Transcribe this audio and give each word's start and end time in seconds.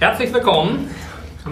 Herzlich 0.00 0.32
willkommen 0.32 0.88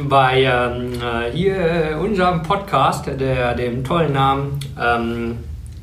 bei 0.09 0.45
ähm, 0.45 0.93
äh, 1.03 1.33
hier 1.33 1.99
unserem 2.01 2.45
Podcast, 2.45 3.07
der 3.09 3.55
dem 3.55 3.83
tollen 3.83 4.13
Namen 4.13 4.61
ähm, 4.81 5.39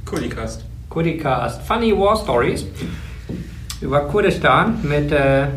Kurdicast. 0.05 0.63
Kurdicast 0.87 1.61
Funny 1.63 1.91
War 1.91 2.15
Stories 2.15 2.65
über 3.81 4.07
Kurdistan 4.07 4.79
mit 4.81 5.11
äh, 5.11 5.47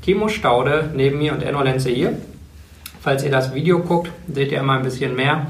Timo 0.00 0.26
Staude 0.28 0.90
neben 0.96 1.18
mir 1.18 1.34
und 1.34 1.42
Enno 1.42 1.62
Lenze 1.62 1.90
hier. 1.90 2.18
Falls 3.02 3.22
ihr 3.24 3.30
das 3.30 3.54
Video 3.54 3.80
guckt, 3.80 4.10
seht 4.32 4.50
ihr 4.50 4.60
immer 4.60 4.78
ein 4.78 4.84
bisschen 4.84 5.14
mehr. 5.14 5.46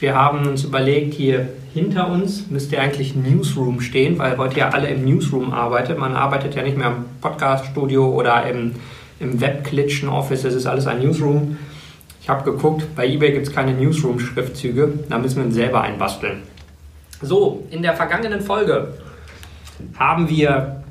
Wir 0.00 0.16
haben 0.16 0.48
uns 0.48 0.64
überlegt, 0.64 1.14
hier 1.14 1.48
hinter 1.74 2.10
uns 2.10 2.50
müsste 2.50 2.80
eigentlich 2.80 3.14
Newsroom 3.14 3.80
stehen, 3.80 4.18
weil 4.18 4.36
heute 4.36 4.58
ja 4.58 4.70
alle 4.70 4.88
im 4.88 5.04
Newsroom 5.04 5.52
arbeitet. 5.52 5.96
Man 5.96 6.16
arbeitet 6.16 6.56
ja 6.56 6.64
nicht 6.64 6.76
mehr 6.76 6.88
im 6.88 7.04
Podcaststudio 7.20 8.04
oder 8.08 8.44
im, 8.50 8.72
im 9.20 9.40
Webklitschen-Office, 9.40 10.44
es 10.44 10.54
ist 10.54 10.66
alles 10.66 10.86
ein 10.86 11.00
Newsroom. 11.00 11.58
Ich 12.20 12.28
habe 12.28 12.50
geguckt, 12.50 12.94
bei 12.96 13.06
eBay 13.06 13.32
gibt 13.32 13.46
es 13.46 13.54
keine 13.54 13.72
Newsroom-Schriftzüge, 13.72 14.92
da 15.08 15.18
müssen 15.18 15.36
wir 15.36 15.44
uns 15.44 15.54
selber 15.54 15.82
einbasteln. 15.82 16.42
So, 17.22 17.64
in 17.70 17.82
der 17.82 17.94
vergangenen 17.94 18.40
Folge 18.40 18.94
haben 19.98 20.28
wir 20.28 20.82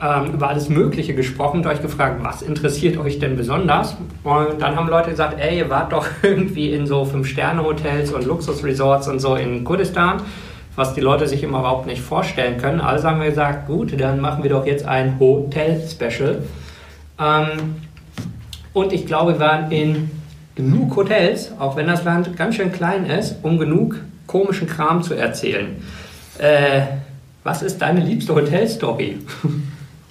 ähm, 0.00 0.32
über 0.32 0.48
alles 0.48 0.68
Mögliche 0.68 1.14
gesprochen 1.14 1.58
und 1.58 1.66
euch 1.66 1.82
gefragt, 1.82 2.20
was 2.22 2.42
interessiert 2.42 2.96
euch 2.96 3.18
denn 3.18 3.36
besonders? 3.36 3.96
Und 4.22 4.60
dann 4.60 4.76
haben 4.76 4.88
Leute 4.88 5.10
gesagt, 5.10 5.38
ey, 5.38 5.58
ihr 5.58 5.68
wart 5.68 5.92
doch 5.92 6.06
irgendwie 6.22 6.72
in 6.72 6.86
so 6.86 7.04
Fünf-Sterne-Hotels 7.04 8.12
und 8.12 8.24
Luxusresorts 8.24 9.08
und 9.08 9.18
so 9.18 9.34
in 9.34 9.62
Kurdistan, 9.64 10.22
was 10.76 10.94
die 10.94 11.00
Leute 11.00 11.26
sich 11.26 11.42
immer 11.42 11.60
überhaupt 11.60 11.86
nicht 11.86 12.00
vorstellen 12.00 12.56
können. 12.58 12.80
Also 12.80 13.08
haben 13.08 13.20
wir 13.20 13.28
gesagt, 13.28 13.66
gut, 13.66 13.98
dann 14.00 14.20
machen 14.20 14.42
wir 14.42 14.50
doch 14.50 14.64
jetzt 14.64 14.86
ein 14.86 15.18
Hotel-Special. 15.18 16.42
Ähm, 17.18 17.76
und 18.72 18.92
ich 18.92 19.06
glaube, 19.06 19.34
wir 19.34 19.40
waren 19.40 19.70
in 19.70 20.10
genug 20.54 20.96
Hotels, 20.96 21.52
auch 21.58 21.76
wenn 21.76 21.86
das 21.86 22.04
Land 22.04 22.36
ganz 22.36 22.56
schön 22.56 22.72
klein 22.72 23.06
ist, 23.06 23.36
um 23.42 23.58
genug 23.58 23.96
komischen 24.26 24.68
Kram 24.68 25.02
zu 25.02 25.14
erzählen. 25.14 25.76
Äh, 26.38 26.82
was 27.42 27.62
ist 27.62 27.78
deine 27.78 28.00
liebste 28.00 28.34
Hotelstory? 28.34 29.18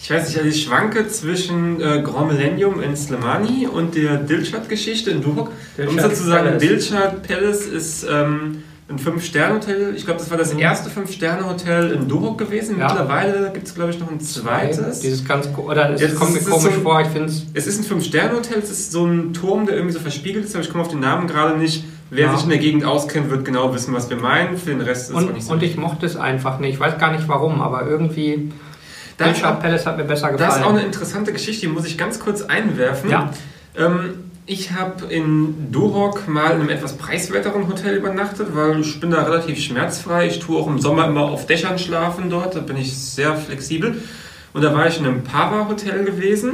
Ich 0.03 0.11
weiß 0.11 0.27
nicht, 0.27 0.37
also 0.37 0.49
ich 0.49 0.63
schwanke 0.65 1.07
zwischen 1.07 1.79
äh, 1.79 2.01
Grand 2.01 2.27
Millennium 2.27 2.81
in 2.81 2.93
Slimani 2.93 3.67
und 3.67 3.95
der 3.95 4.17
Dilshad-Geschichte 4.17 5.11
in 5.11 5.21
Duhok. 5.21 5.53
Um 5.77 5.97
sozusagen, 5.97 6.59
Dilshad 6.59 7.25
Palace 7.25 7.67
ist 7.67 8.05
ähm, 8.11 8.63
ein 8.89 8.99
Fünf-Sterne-Hotel. 8.99 9.93
Ich 9.95 10.05
glaube, 10.05 10.19
das 10.19 10.29
war 10.29 10.37
das 10.37 10.51
erste 10.51 10.89
Fünf-Sterne-Hotel 10.89 11.91
in 11.91 12.07
Duhok 12.09 12.37
gewesen. 12.37 12.77
Ja. 12.79 12.87
Mittlerweile 12.87 13.51
gibt 13.53 13.67
es, 13.67 13.75
glaube 13.75 13.91
ich, 13.91 13.99
noch 13.99 14.11
ein 14.11 14.19
zweites. 14.19 14.99
Dieses 14.99 15.25
ganz, 15.25 15.47
oder 15.55 15.91
es 15.91 16.01
Jetzt 16.01 16.15
kommt 16.15 16.33
mir 16.33 16.41
komisch 16.41 16.75
so 16.75 16.81
vor, 16.81 17.01
ich 17.01 17.07
finde 17.07 17.29
es. 17.29 17.43
Es 17.53 17.65
ist 17.65 17.79
ein 17.79 17.83
Fünf-Sterne-Hotel, 17.85 18.59
es 18.59 18.69
ist 18.69 18.91
so 18.91 19.05
ein 19.05 19.33
Turm, 19.33 19.65
der 19.65 19.75
irgendwie 19.75 19.93
so 19.93 19.99
verspiegelt 19.99 20.45
ist, 20.45 20.55
aber 20.55 20.63
ich 20.63 20.69
komme 20.69 20.83
auf 20.83 20.89
den 20.89 20.99
Namen 20.99 21.27
gerade 21.27 21.57
nicht. 21.57 21.85
Wer 22.09 22.27
ja. 22.27 22.33
sich 22.35 22.43
in 22.43 22.49
der 22.49 22.59
Gegend 22.59 22.85
auskennt, 22.85 23.31
wird 23.31 23.45
genau 23.45 23.73
wissen, 23.73 23.93
was 23.93 24.09
wir 24.09 24.17
meinen. 24.17 24.57
Für 24.57 24.69
den 24.69 24.81
Rest 24.81 25.09
ist 25.09 25.15
und, 25.15 25.29
es 25.29 25.33
nicht 25.33 25.45
so. 25.47 25.53
Und 25.53 25.63
ich 25.63 25.77
mochte 25.77 26.05
es 26.05 26.15
einfach 26.15 26.59
nicht. 26.59 26.73
Ich 26.73 26.79
weiß 26.79 26.97
gar 26.99 27.11
nicht 27.11 27.27
warum, 27.27 27.61
aber 27.61 27.87
irgendwie. 27.87 28.51
Bishop 29.17 29.61
Palace 29.61 29.85
hat 29.85 29.97
mir 29.97 30.03
besser 30.03 30.31
gefallen. 30.31 30.49
Das 30.49 30.57
ist 30.57 30.63
auch 30.63 30.71
eine 30.71 30.81
interessante 30.81 31.31
Geschichte, 31.31 31.67
die 31.67 31.71
muss 31.71 31.85
ich 31.85 31.97
ganz 31.97 32.19
kurz 32.19 32.41
einwerfen. 32.41 33.09
Ja. 33.09 33.29
Ähm, 33.77 34.22
ich 34.45 34.71
habe 34.71 35.05
in 35.05 35.71
Duhok 35.71 36.27
mal 36.27 36.51
in 36.51 36.61
einem 36.61 36.69
etwas 36.69 36.97
preiswerteren 36.97 37.67
Hotel 37.67 37.95
übernachtet, 37.95 38.47
weil 38.53 38.81
ich 38.81 38.99
bin 38.99 39.11
da 39.11 39.23
relativ 39.23 39.59
schmerzfrei. 39.59 40.27
Ich 40.27 40.39
tue 40.39 40.59
auch 40.59 40.67
im 40.67 40.79
Sommer 40.79 41.07
immer 41.07 41.23
auf 41.23 41.45
Dächern 41.45 41.79
schlafen 41.79 42.29
dort, 42.29 42.55
da 42.55 42.59
bin 42.59 42.77
ich 42.77 42.95
sehr 42.95 43.35
flexibel. 43.35 44.01
Und 44.53 44.61
da 44.61 44.73
war 44.73 44.87
ich 44.87 44.99
in 44.99 45.05
einem 45.05 45.23
Pava-Hotel 45.23 46.03
gewesen. 46.03 46.53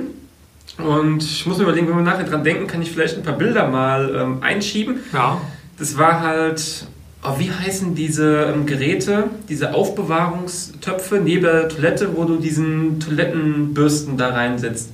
Und 0.77 1.23
ich 1.23 1.45
muss 1.45 1.57
mir 1.57 1.63
überlegen, 1.63 1.89
wenn 1.89 1.95
wir 1.97 2.03
nachher 2.03 2.25
dran 2.25 2.43
denken, 2.43 2.67
kann 2.67 2.81
ich 2.81 2.91
vielleicht 2.91 3.17
ein 3.17 3.23
paar 3.23 3.37
Bilder 3.37 3.67
mal 3.67 4.15
ähm, 4.15 4.37
einschieben. 4.41 4.99
Ja. 5.11 5.41
Das 5.77 5.97
war 5.97 6.21
halt, 6.21 6.85
oh, 7.23 7.39
wie 7.39 7.51
heißen 7.51 7.95
diese 7.95 8.53
ähm, 8.53 8.65
Geräte, 8.65 9.25
diese 9.49 9.73
Aufbewahrungstöpfe 9.73 11.15
neben 11.17 11.43
der 11.43 11.69
Toilette, 11.69 12.15
wo 12.15 12.23
du 12.23 12.37
diesen 12.37 12.99
Toilettenbürsten 12.99 14.15
da 14.15 14.29
reinsetzt? 14.29 14.91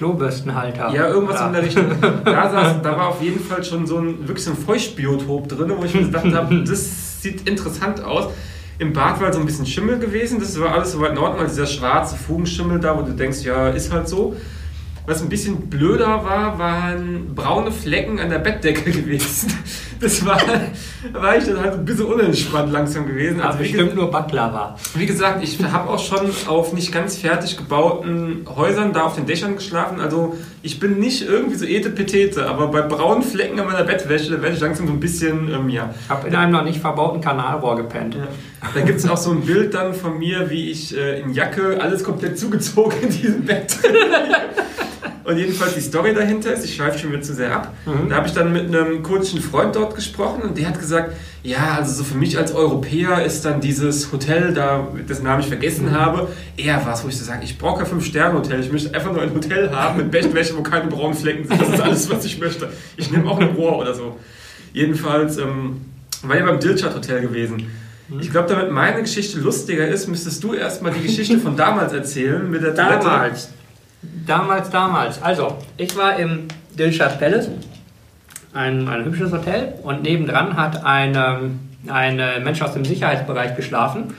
Klobürstenhalter. 0.00 0.94
Ja, 0.94 1.08
irgendwas 1.08 1.40
ja. 1.40 1.46
in 1.48 1.52
der 1.52 1.62
Richtung. 1.62 1.84
Da, 2.24 2.50
saß, 2.50 2.80
da 2.82 2.96
war 2.96 3.08
auf 3.08 3.20
jeden 3.20 3.38
Fall 3.38 3.62
schon 3.62 3.86
so 3.86 3.98
ein, 3.98 4.26
wirklich 4.26 4.44
so 4.44 4.52
ein 4.52 4.56
Feuchtbiotop 4.56 5.46
drin, 5.46 5.70
wo 5.76 5.84
ich 5.84 5.92
mir 5.92 6.04
gedacht 6.04 6.32
habe, 6.32 6.64
das 6.66 7.20
sieht 7.20 7.46
interessant 7.46 8.02
aus. 8.02 8.32
Im 8.78 8.94
Bad 8.94 9.20
war 9.20 9.30
so 9.30 9.40
ein 9.40 9.44
bisschen 9.44 9.66
Schimmel 9.66 9.98
gewesen, 9.98 10.40
das 10.40 10.58
war 10.58 10.72
alles 10.72 10.92
soweit 10.92 11.12
in 11.12 11.18
Ordnung, 11.18 11.40
also 11.42 11.54
dieser 11.54 11.66
schwarze 11.66 12.16
Fugenschimmel 12.16 12.80
da, 12.80 12.96
wo 12.96 13.02
du 13.02 13.12
denkst, 13.12 13.42
ja, 13.42 13.68
ist 13.68 13.92
halt 13.92 14.08
so. 14.08 14.34
Was 15.10 15.22
ein 15.22 15.28
bisschen 15.28 15.68
blöder 15.68 16.22
war, 16.22 16.56
waren 16.60 17.34
braune 17.34 17.72
Flecken 17.72 18.20
an 18.20 18.30
der 18.30 18.38
Bettdecke 18.38 18.88
gewesen. 18.92 19.52
Das 19.98 20.24
war, 20.24 20.40
war 21.12 21.36
ich 21.36 21.46
dann 21.46 21.60
halt 21.60 21.74
ein 21.74 21.84
bisschen 21.84 22.04
unentspannt 22.04 22.70
langsam 22.70 23.08
gewesen. 23.08 23.40
Also 23.40 23.58
bestimmt 23.58 23.96
nur 23.96 24.12
war. 24.12 24.78
Wie 24.94 25.06
gesagt, 25.06 25.42
ich 25.42 25.60
habe 25.64 25.90
auch 25.90 25.98
schon 25.98 26.30
auf 26.46 26.72
nicht 26.72 26.92
ganz 26.92 27.16
fertig 27.16 27.56
gebauten 27.56 28.46
Häusern 28.54 28.92
da 28.92 29.02
auf 29.02 29.16
den 29.16 29.26
Dächern 29.26 29.56
geschlafen. 29.56 29.98
Also 29.98 30.36
ich 30.62 30.78
bin 30.78 31.00
nicht 31.00 31.26
irgendwie 31.26 31.56
so 31.56 31.64
etepetete, 31.64 32.46
aber 32.46 32.68
bei 32.68 32.82
braunen 32.82 33.24
Flecken 33.24 33.58
an 33.58 33.66
meiner 33.66 33.82
Bettwäsche, 33.82 34.40
werde 34.40 34.54
ich 34.54 34.60
langsam 34.60 34.86
so 34.86 34.92
ein 34.92 35.00
bisschen, 35.00 35.52
ähm, 35.52 35.68
ja. 35.70 35.92
Ich 36.04 36.08
habe 36.08 36.28
in 36.28 36.36
einem 36.36 36.52
noch 36.52 36.62
nicht 36.62 36.80
verbauten 36.80 37.20
Kanalrohr 37.20 37.74
gepennt. 37.74 38.14
Ja. 38.14 38.28
Da 38.74 38.80
gibt 38.82 38.98
es 38.98 39.08
auch 39.08 39.16
so 39.16 39.30
ein 39.30 39.42
Bild 39.42 39.74
dann 39.74 39.94
von 39.94 40.18
mir, 40.18 40.50
wie 40.50 40.70
ich 40.70 40.96
äh, 40.96 41.20
in 41.20 41.32
Jacke 41.32 41.80
alles 41.80 42.04
komplett 42.04 42.38
zugezogen 42.38 43.00
in 43.02 43.10
diesem 43.10 43.44
Bett 43.44 43.76
Und 45.30 45.38
jedenfalls 45.38 45.74
die 45.74 45.80
Story 45.80 46.12
dahinter 46.12 46.52
ist, 46.52 46.64
ich 46.64 46.74
schweife 46.74 46.98
schon 46.98 47.12
wieder 47.12 47.22
zu 47.22 47.34
sehr 47.34 47.54
ab. 47.54 47.72
Mhm. 47.86 48.08
Da 48.08 48.16
habe 48.16 48.26
ich 48.26 48.34
dann 48.34 48.52
mit 48.52 48.66
einem 48.66 49.02
kurdischen 49.04 49.40
Freund 49.40 49.76
dort 49.76 49.94
gesprochen 49.94 50.42
und 50.42 50.58
der 50.58 50.66
hat 50.68 50.80
gesagt, 50.80 51.12
ja, 51.44 51.76
also 51.78 51.92
so 51.92 52.04
für 52.04 52.18
mich 52.18 52.36
als 52.36 52.52
Europäer 52.52 53.24
ist 53.24 53.44
dann 53.44 53.60
dieses 53.60 54.10
Hotel, 54.10 54.52
da 54.52 54.88
dessen 55.08 55.22
Namen 55.22 55.42
ich 55.42 55.46
vergessen 55.46 55.86
mhm. 55.86 55.92
habe, 55.92 56.28
eher 56.56 56.84
was, 56.84 57.04
wo 57.04 57.08
ich 57.08 57.16
so 57.16 57.24
sage, 57.24 57.44
ich 57.44 57.58
brauche 57.58 57.78
kein 57.78 57.86
Fünf-Sterne-Hotel, 57.86 58.60
ich 58.60 58.72
möchte 58.72 58.92
einfach 58.92 59.12
nur 59.12 59.22
ein 59.22 59.32
Hotel 59.32 59.70
haben 59.70 59.98
mit 59.98 60.10
Bettwäsche, 60.10 60.56
wo 60.56 60.62
keine 60.62 60.88
braunen 60.88 61.16
Flecken 61.16 61.46
sind. 61.46 61.60
Das 61.60 61.68
ist 61.68 61.80
alles, 61.80 62.10
was 62.10 62.24
ich 62.24 62.40
möchte. 62.40 62.68
Ich 62.96 63.12
nehme 63.12 63.30
auch 63.30 63.38
ein 63.38 63.50
Rohr 63.50 63.78
oder 63.78 63.94
so. 63.94 64.18
Jedenfalls 64.72 65.36
ähm, 65.38 65.82
war 66.22 66.36
ja 66.36 66.44
beim 66.44 66.58
Dilchat 66.58 66.94
Hotel 66.94 67.20
gewesen. 67.20 67.66
Ich 68.18 68.30
glaube, 68.30 68.48
damit 68.48 68.70
meine 68.70 69.02
Geschichte 69.02 69.38
lustiger 69.38 69.86
ist, 69.86 70.08
müsstest 70.08 70.42
du 70.42 70.54
erstmal 70.54 70.92
die 70.92 71.02
Geschichte 71.06 71.38
von 71.38 71.56
damals 71.56 71.92
erzählen 71.92 72.50
mit 72.50 72.62
der 72.62 72.74
Toilette. 72.74 73.04
Damals. 73.04 73.48
Damals, 74.26 74.70
damals. 74.70 75.22
Also, 75.22 75.58
ich 75.76 75.96
war 75.96 76.18
im 76.18 76.48
Dilshad 76.76 77.20
Palace, 77.20 77.48
ein, 78.52 78.88
ein 78.88 79.04
hübsches 79.04 79.30
Hotel, 79.30 79.74
und 79.82 80.02
nebendran 80.02 80.56
hat 80.56 80.84
ein, 80.84 81.14
ähm, 81.14 81.60
ein 81.88 82.16
Mensch 82.42 82.62
aus 82.62 82.72
dem 82.72 82.84
Sicherheitsbereich 82.84 83.54
geschlafen. 83.56 84.14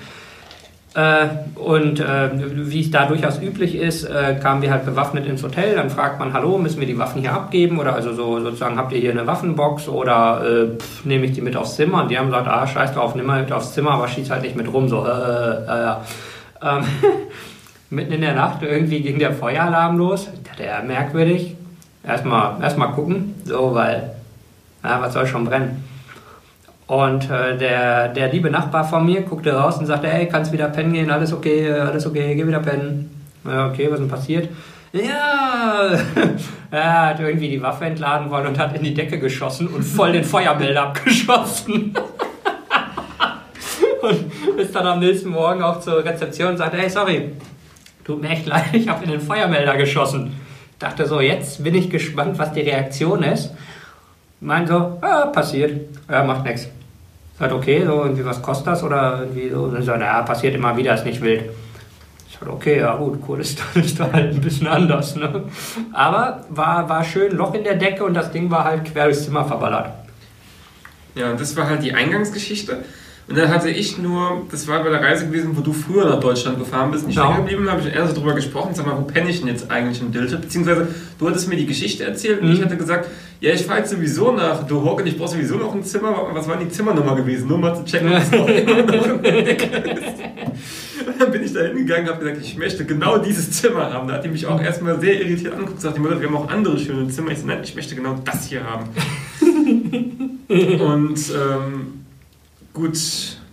Äh, 0.94 1.28
und 1.56 2.02
äh, 2.02 2.30
wie 2.70 2.82
es 2.82 2.92
da 2.92 3.06
durchaus 3.06 3.42
üblich 3.42 3.76
ist, 3.76 4.04
äh, 4.04 4.36
kamen 4.42 4.62
wir 4.62 4.72
halt 4.72 4.86
bewaffnet 4.86 5.26
ins 5.26 5.42
Hotel. 5.42 5.76
Dann 5.76 5.90
fragt 5.90 6.20
man, 6.20 6.34
hallo, 6.34 6.58
müssen 6.58 6.82
wir 6.82 6.88
die 6.88 6.98
Waffen 6.98 7.22
hier 7.22 7.32
abgeben? 7.32 7.80
Oder 7.80 7.94
also 7.94 8.14
so 8.14 8.42
sozusagen, 8.42 8.78
habt 8.78 8.92
ihr 8.92 9.00
hier 9.00 9.12
eine 9.12 9.26
Waffenbox 9.26 9.88
oder 9.88 10.44
äh, 10.46 10.68
nehme 11.06 11.26
ich 11.26 11.32
die 11.32 11.42
mit 11.42 11.56
aufs 11.56 11.76
Zimmer? 11.76 12.02
Und 12.04 12.12
die 12.12 12.18
haben 12.18 12.26
gesagt, 12.26 12.48
ah, 12.48 12.68
scheiß 12.68 12.94
drauf, 12.94 13.16
nimm 13.16 13.26
mal 13.26 13.42
mit 13.42 13.54
aufs 13.54 13.74
Zimmer, 13.74 13.92
aber 13.92 14.10
schieß 14.10 14.30
halt 14.30 14.42
nicht 14.42 14.58
mit 14.58 14.72
rum. 14.72 14.90
So, 14.90 15.06
äh, 15.06 15.10
äh. 15.10 15.96
Ähm, 16.62 16.84
mitten 17.90 18.12
in 18.12 18.22
der 18.22 18.36
Nacht 18.36 18.62
irgendwie 18.62 19.02
ging 19.02 19.18
der 19.18 19.32
Feueralarm 19.32 19.98
los. 19.98 20.30
Ich 20.34 20.44
dachte, 20.44 20.66
ja, 20.66 20.82
merkwürdig. 20.82 21.56
Erstmal 22.04 22.62
erst 22.62 22.78
mal 22.78 22.88
gucken, 22.88 23.36
so, 23.46 23.76
weil, 23.76 24.12
ja, 24.84 25.00
was 25.00 25.14
soll 25.14 25.28
schon 25.28 25.46
brennen? 25.46 25.91
Und 26.92 27.30
äh, 27.30 27.58
der, 27.58 28.10
der 28.10 28.28
liebe 28.34 28.52
Nachbar 28.52 28.84
von 28.84 29.06
mir 29.06 29.22
guckte 29.22 29.54
raus 29.54 29.78
und 29.78 29.86
sagte, 29.86 30.10
hey, 30.10 30.28
kannst 30.28 30.52
wieder 30.52 30.68
pennen 30.68 30.92
gehen, 30.92 31.10
alles 31.10 31.32
okay, 31.32 31.72
alles 31.72 32.06
okay, 32.06 32.36
geh 32.36 32.46
wieder 32.46 32.60
pennen. 32.60 33.10
Ja, 33.46 33.70
okay, 33.70 33.86
was 33.86 33.94
ist 33.94 34.00
denn 34.02 34.10
passiert? 34.10 34.50
Ja, 34.92 35.98
er 36.72 37.08
hat 37.08 37.22
irgendwie 37.22 37.48
die 37.48 37.62
Waffe 37.62 37.86
entladen 37.86 38.30
wollen 38.30 38.48
und 38.48 38.60
hat 38.60 38.76
in 38.76 38.84
die 38.84 38.94
Decke 38.94 39.20
geschossen 39.20 39.70
und 39.70 39.84
voll 39.84 40.12
den 40.12 40.26
Feuermelder 40.26 40.84
abgeschossen. 40.88 41.96
und 44.02 44.60
ist 44.60 44.76
dann 44.76 44.86
am 44.86 45.00
nächsten 45.00 45.30
Morgen 45.30 45.64
auch 45.64 45.80
zur 45.80 46.04
Rezeption 46.04 46.50
und 46.50 46.58
sagte, 46.58 46.76
hey, 46.76 46.90
sorry, 46.90 47.32
tut 48.04 48.22
mir 48.22 48.32
echt 48.32 48.48
leid, 48.48 48.66
ich 48.74 48.90
habe 48.90 49.06
in 49.06 49.12
den 49.12 49.22
Feuermelder 49.22 49.78
geschossen. 49.78 50.34
Dachte 50.78 51.06
so, 51.06 51.22
jetzt 51.22 51.64
bin 51.64 51.74
ich 51.74 51.90
gespannt, 51.90 52.38
was 52.38 52.52
die 52.52 52.60
Reaktion 52.60 53.24
ist. 53.24 53.52
Mein 54.42 54.68
so, 54.68 55.00
ja, 55.02 55.28
passiert, 55.28 55.88
ja, 56.10 56.26
macht 56.26 56.44
nichts. 56.44 56.68
Sagt, 57.42 57.54
okay, 57.54 57.84
so 57.84 58.04
irgendwie, 58.04 58.24
was 58.24 58.40
kostet 58.40 58.68
das? 58.68 58.84
Oder 58.84 59.22
irgendwie 59.22 59.50
so, 59.50 59.64
und 59.64 59.82
so, 59.82 59.92
naja, 59.94 60.22
passiert 60.22 60.54
immer 60.54 60.78
wieder, 60.78 60.94
ist 60.94 61.06
nicht 61.06 61.22
wild. 61.22 61.50
Ich 62.30 62.38
sag, 62.40 62.48
okay, 62.48 62.78
ja 62.78 62.96
gut, 62.96 63.20
Kurdistan 63.20 63.66
ist 63.84 64.00
da 64.00 64.12
halt 64.14 64.36
ein 64.36 64.42
bisschen 64.42 64.68
anders, 64.68 65.16
ne? 65.16 65.46
Aber 65.92 66.46
war, 66.50 66.88
war 66.88 67.04
schön, 67.04 67.36
Loch 67.36 67.56
in 67.56 67.64
der 67.64 67.78
Decke 67.78 68.04
und 68.04 68.14
das 68.14 68.30
Ding 68.32 68.52
war 68.52 68.66
halt 68.66 68.86
quer 68.86 69.06
durchs 69.06 69.26
Zimmer 69.26 69.44
verballert. 69.44 69.90
Ja, 71.16 71.34
das 71.34 71.58
war 71.58 71.68
halt 71.68 71.82
die 71.82 71.94
Eingangsgeschichte. 71.94 72.84
Und 73.32 73.38
dann 73.38 73.48
hatte 73.48 73.70
ich 73.70 73.98
nur, 73.98 74.46
das 74.52 74.68
war 74.68 74.84
bei 74.84 74.90
der 74.90 75.02
Reise 75.02 75.26
gewesen, 75.26 75.56
wo 75.56 75.62
du 75.62 75.72
früher 75.72 76.04
nach 76.04 76.20
Deutschland 76.20 76.60
gefahren 76.60 76.92
bist, 76.92 77.08
nicht 77.08 77.16
ja. 77.16 77.30
länger 77.30 77.38
geblieben, 77.38 77.72
habe 77.72 77.80
ich 77.80 77.96
eher 77.96 78.06
so 78.06 78.14
drüber 78.14 78.34
gesprochen, 78.34 78.76
sag 78.76 78.86
mal, 78.86 78.98
wo 78.98 79.04
penne 79.04 79.30
ich 79.30 79.40
denn 79.40 79.48
jetzt 79.48 79.72
eigentlich 79.72 80.02
in 80.02 80.12
Dilte? 80.12 80.36
Beziehungsweise, 80.36 80.90
du 81.18 81.30
hattest 81.30 81.48
mir 81.48 81.56
die 81.56 81.66
Geschichte 81.66 82.04
erzählt 82.04 82.42
und 82.42 82.50
mhm. 82.50 82.56
ich 82.56 82.62
hatte 82.62 82.76
gesagt, 82.76 83.10
ja, 83.40 83.54
ich 83.54 83.62
fahre 83.62 83.80
jetzt 83.80 83.92
sowieso 83.92 84.34
nach 84.34 84.68
Du 84.68 84.80
und 84.80 85.08
ich 85.08 85.18
brauche 85.18 85.30
sowieso 85.30 85.56
noch 85.56 85.74
ein 85.74 85.82
Zimmer. 85.82 86.28
Was 86.34 86.46
war 86.50 86.58
die 86.58 86.68
Zimmernummer 86.68 87.16
gewesen? 87.16 87.48
Nur 87.48 87.58
mal 87.58 87.74
zu 87.74 87.86
checken, 87.86 88.12
ob 88.12 88.18
es 88.18 88.32
noch 88.32 88.48
immer 88.50 88.84
noch 88.84 89.06
im 89.06 89.24
ist. 89.24 90.20
Und 91.08 91.22
dann 91.22 91.32
bin 91.32 91.44
ich 91.46 91.54
da 91.54 91.62
hingegangen 91.62 92.10
und 92.10 92.16
habe 92.16 92.26
gesagt, 92.26 92.46
ich 92.46 92.58
möchte 92.58 92.84
genau 92.84 93.18
dieses 93.18 93.50
Zimmer 93.50 93.94
haben. 93.94 94.10
Da 94.10 94.16
hat 94.16 94.26
die 94.26 94.28
mich 94.28 94.46
auch 94.46 94.62
erstmal 94.62 95.00
sehr 95.00 95.22
irritiert 95.22 95.54
angeguckt 95.54 95.82
und 95.86 95.94
gesagt, 95.94 96.22
wir 96.22 96.28
haben 96.28 96.36
auch 96.36 96.50
andere 96.50 96.78
schöne 96.78 97.08
Zimmer. 97.08 97.32
Ich 97.32 97.40
so, 97.40 97.48
nein, 97.48 97.62
ich 97.64 97.76
möchte 97.76 97.96
genau 97.96 98.20
das 98.26 98.48
hier 98.48 98.66
haben. 98.66 98.90
und 100.50 101.20
ähm, 101.30 102.01
Gut, 102.74 102.98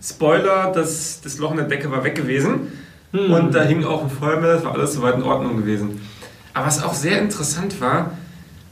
Spoiler, 0.01 0.71
das, 0.73 1.21
das 1.21 1.37
Loch 1.37 1.51
in 1.51 1.57
der 1.57 1.67
Decke 1.67 1.91
war 1.91 2.03
weg 2.03 2.15
gewesen. 2.15 2.71
Hm. 3.11 3.31
Und 3.31 3.55
da 3.55 3.63
hing 3.63 3.83
auch 3.83 4.03
ein 4.03 4.09
Feuerwehr, 4.09 4.53
das 4.53 4.63
war 4.63 4.73
alles 4.73 4.93
soweit 4.93 5.15
in 5.15 5.23
Ordnung 5.23 5.57
gewesen. 5.57 6.01
Aber 6.53 6.67
was 6.67 6.83
auch 6.83 6.93
sehr 6.93 7.19
interessant 7.19 7.79
war, 7.81 8.11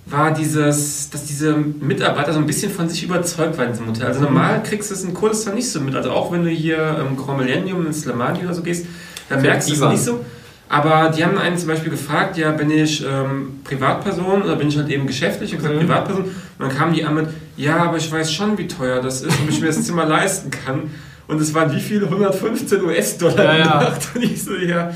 war 0.06 0.34
dieses, 0.34 1.10
dass 1.10 1.26
diese 1.26 1.58
Mitarbeiter 1.58 2.32
so 2.32 2.40
ein 2.40 2.46
bisschen 2.46 2.72
von 2.72 2.88
sich 2.88 3.04
überzeugt 3.04 3.58
waren 3.58 3.68
in 3.68 3.72
diesem 3.74 3.88
Hotel. 3.88 4.06
Also 4.06 4.22
normal 4.22 4.64
kriegst 4.64 4.90
du 4.90 4.96
es 4.96 5.04
in 5.04 5.14
Kurdistan 5.14 5.56
nicht 5.56 5.70
so 5.70 5.82
mit. 5.82 5.96
Also 5.96 6.12
auch 6.12 6.32
wenn 6.32 6.44
du 6.44 6.50
hier 6.50 6.98
im 7.00 7.18
Grand 7.18 7.40
Millennium 7.40 7.86
in 7.86 7.94
Slamani 7.94 8.46
oder 8.46 8.54
so 8.54 8.62
gehst, 8.62 8.86
da 9.28 9.38
merkst 9.38 9.70
du 9.70 9.74
es 9.74 9.82
nicht 9.82 10.04
so. 10.04 10.24
Aber 10.70 11.10
die 11.16 11.24
haben 11.24 11.38
einen 11.38 11.58
zum 11.58 11.70
Beispiel 11.70 11.90
gefragt, 11.90 12.38
ja, 12.38 12.52
bin 12.52 12.70
ich 12.70 13.06
ähm, 13.06 13.62
Privatperson 13.64 14.42
oder 14.42 14.56
bin 14.58 14.68
ich 14.68 14.78
halt 14.78 14.90
eben 14.90 15.08
geschäftlich? 15.08 15.52
Und 15.54 15.60
gesagt, 15.60 15.76
mhm. 15.76 15.80
Privatperson. 15.80 16.24
Und 16.24 16.34
dann 16.60 16.76
kamen 16.76 16.94
die 16.94 17.06
an 17.06 17.16
mit, 17.16 17.28
ja, 17.56 17.78
aber 17.78 17.98
ich 17.98 18.12
weiß 18.12 18.32
schon, 18.32 18.58
wie 18.58 18.68
teuer 18.68 19.02
das 19.02 19.22
ist, 19.22 19.40
ob 19.42 19.50
ich 19.50 19.62
mir 19.62 19.68
das 19.68 19.84
Zimmer 19.84 20.06
leisten 20.08 20.52
kann. 20.52 20.92
Und 21.28 21.42
es 21.42 21.54
waren 21.54 21.74
wie 21.74 21.80
viele? 21.80 22.06
115 22.06 22.84
US-Dollar 22.84 23.58
ja, 23.58 23.58
ja. 23.58 23.98
Und 24.16 24.24
ich 24.24 24.44
so, 24.44 24.56
ja. 24.56 24.92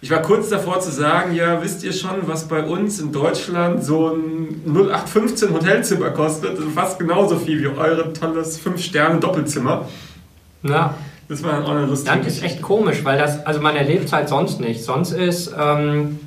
Ich 0.00 0.10
war 0.10 0.22
kurz 0.22 0.50
davor 0.50 0.78
zu 0.80 0.90
sagen, 0.90 1.34
ja, 1.34 1.62
wisst 1.62 1.82
ihr 1.82 1.92
schon, 1.92 2.26
was 2.26 2.46
bei 2.46 2.62
uns 2.62 3.00
in 3.00 3.10
Deutschland 3.12 3.82
so 3.82 4.12
ein 4.14 4.62
0815 4.66 5.52
Hotelzimmer 5.52 6.10
kostet? 6.10 6.58
Fast 6.74 6.98
genauso 6.98 7.38
viel 7.38 7.60
wie 7.60 7.66
eure 7.66 8.12
tolles 8.12 8.60
5-Sterne-Doppelzimmer. 8.64 9.88
Ja. 10.62 10.94
Das 11.28 11.42
war 11.42 11.64
auch 11.64 11.70
eine 11.70 11.86
lustige 11.86 12.18
Das 12.18 12.26
ist 12.28 12.42
echt 12.42 12.62
komisch, 12.62 13.04
weil 13.04 13.18
das, 13.18 13.44
also 13.46 13.60
man 13.60 13.74
erlebt 13.74 14.04
es 14.04 14.12
halt 14.12 14.28
sonst 14.28 14.60
nicht. 14.60 14.84
Sonst 14.84 15.12
ist, 15.12 15.52
ähm, 15.58 16.20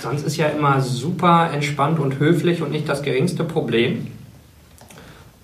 sonst 0.00 0.24
ist 0.24 0.36
ja 0.36 0.46
immer 0.46 0.80
super 0.80 1.50
entspannt 1.52 1.98
und 1.98 2.18
höflich 2.18 2.62
und 2.62 2.70
nicht 2.70 2.88
das 2.88 3.02
geringste 3.02 3.42
Problem. 3.42 4.06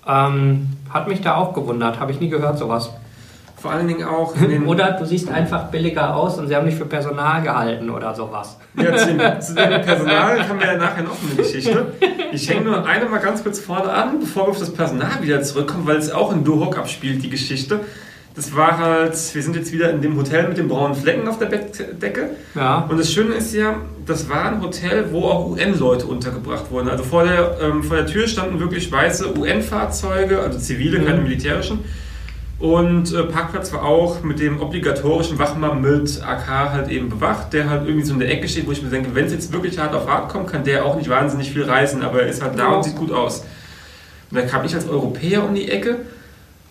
Ähm, 0.07 0.69
hat 0.89 1.09
mich 1.09 1.21
da 1.21 1.35
auch 1.35 1.53
gewundert, 1.53 1.99
habe 1.99 2.13
ich 2.13 2.21
nie 2.21 2.29
gehört 2.29 2.57
sowas. 2.57 2.89
Vor 3.57 3.71
allen 3.71 3.87
Dingen 3.87 4.07
auch. 4.07 4.33
oder 4.65 4.91
du 4.91 5.05
siehst 5.05 5.29
einfach 5.29 5.65
billiger 5.65 6.15
aus 6.15 6.37
und 6.37 6.47
sie 6.47 6.55
haben 6.55 6.67
dich 6.67 6.75
für 6.75 6.85
Personal 6.85 7.41
gehalten 7.41 7.89
oder 7.89 8.15
sowas. 8.15 8.57
Ja, 8.77 8.95
zu 8.95 9.07
dem, 9.07 9.41
zu 9.41 9.55
dem 9.55 9.81
Personal 9.81 10.47
haben 10.47 10.59
wir 10.59 10.67
ja 10.67 10.77
nachher 10.77 11.03
noch 11.03 11.17
eine 11.21 11.35
Geschichte. 11.35 11.91
Ich 12.31 12.49
hänge 12.49 12.61
nur 12.61 12.85
eine 12.85 13.05
mal 13.05 13.19
ganz 13.19 13.43
kurz 13.43 13.59
vorne 13.59 13.91
an, 13.91 14.21
bevor 14.21 14.45
wir 14.45 14.51
auf 14.51 14.59
das 14.59 14.71
Personal 14.71 15.21
wieder 15.21 15.41
zurückkommen, 15.41 15.85
weil 15.85 15.97
es 15.97 16.11
auch 16.11 16.31
in 16.31 16.45
Duhok 16.45 16.77
abspielt, 16.77 17.21
die 17.23 17.29
Geschichte 17.29 17.81
das 18.37 18.55
war 18.55 18.77
halt, 18.77 19.13
wir 19.33 19.41
sind 19.41 19.55
jetzt 19.55 19.73
wieder 19.73 19.89
in 19.89 19.99
dem 19.99 20.15
Hotel 20.15 20.47
mit 20.47 20.59
den 20.59 20.67
braunen 20.67 20.95
Flecken 20.95 21.27
auf 21.27 21.39
der 21.39 21.47
Bettdecke. 21.47 22.29
Ja. 22.53 22.85
Und 22.87 22.99
das 22.99 23.11
Schöne 23.11 23.33
ist 23.33 23.51
ja, 23.51 23.77
das 24.05 24.29
war 24.29 24.45
ein 24.45 24.61
Hotel, 24.61 25.07
wo 25.11 25.23
auch 25.23 25.49
UN-Leute 25.49 26.05
untergebracht 26.05 26.69
wurden. 26.69 26.87
Also 26.87 27.03
vor 27.03 27.23
der, 27.23 27.57
ähm, 27.59 27.81
vor 27.83 27.97
der 27.97 28.05
Tür 28.05 28.27
standen 28.27 28.59
wirklich 28.59 28.91
weiße 28.91 29.35
UN-Fahrzeuge, 29.35 30.39
also 30.39 30.59
zivile, 30.59 30.99
mhm. 30.99 31.05
keine 31.05 31.21
militärischen. 31.21 31.79
Und 32.59 33.11
äh, 33.11 33.23
Parkplatz 33.23 33.73
war 33.73 33.83
auch 33.83 34.21
mit 34.21 34.39
dem 34.39 34.61
obligatorischen 34.61 35.39
Wachmann 35.39 35.81
mit 35.81 36.21
AK 36.23 36.47
halt 36.47 36.89
eben 36.89 37.09
bewacht, 37.09 37.53
der 37.53 37.71
halt 37.71 37.87
irgendwie 37.87 38.05
so 38.05 38.13
in 38.13 38.19
der 38.19 38.29
Ecke 38.29 38.47
steht, 38.47 38.67
wo 38.67 38.71
ich 38.71 38.83
mir 38.83 38.89
denke, 38.89 39.15
wenn 39.15 39.25
es 39.25 39.31
jetzt 39.31 39.51
wirklich 39.51 39.79
hart 39.79 39.95
auf 39.95 40.07
hart 40.07 40.29
kommt, 40.29 40.51
kann 40.51 40.63
der 40.63 40.85
auch 40.85 40.95
nicht 40.95 41.09
wahnsinnig 41.09 41.51
viel 41.51 41.63
reißen, 41.63 42.03
aber 42.03 42.21
er 42.21 42.27
ist 42.27 42.43
halt 42.43 42.59
da 42.59 42.69
ja. 42.69 42.75
und 42.75 42.83
sieht 42.83 42.97
gut 42.97 43.11
aus. 43.11 43.45
Und 44.29 44.37
da 44.37 44.43
kam 44.43 44.63
ich 44.63 44.75
als 44.75 44.87
Europäer 44.87 45.43
um 45.43 45.55
die 45.55 45.71
Ecke 45.71 45.97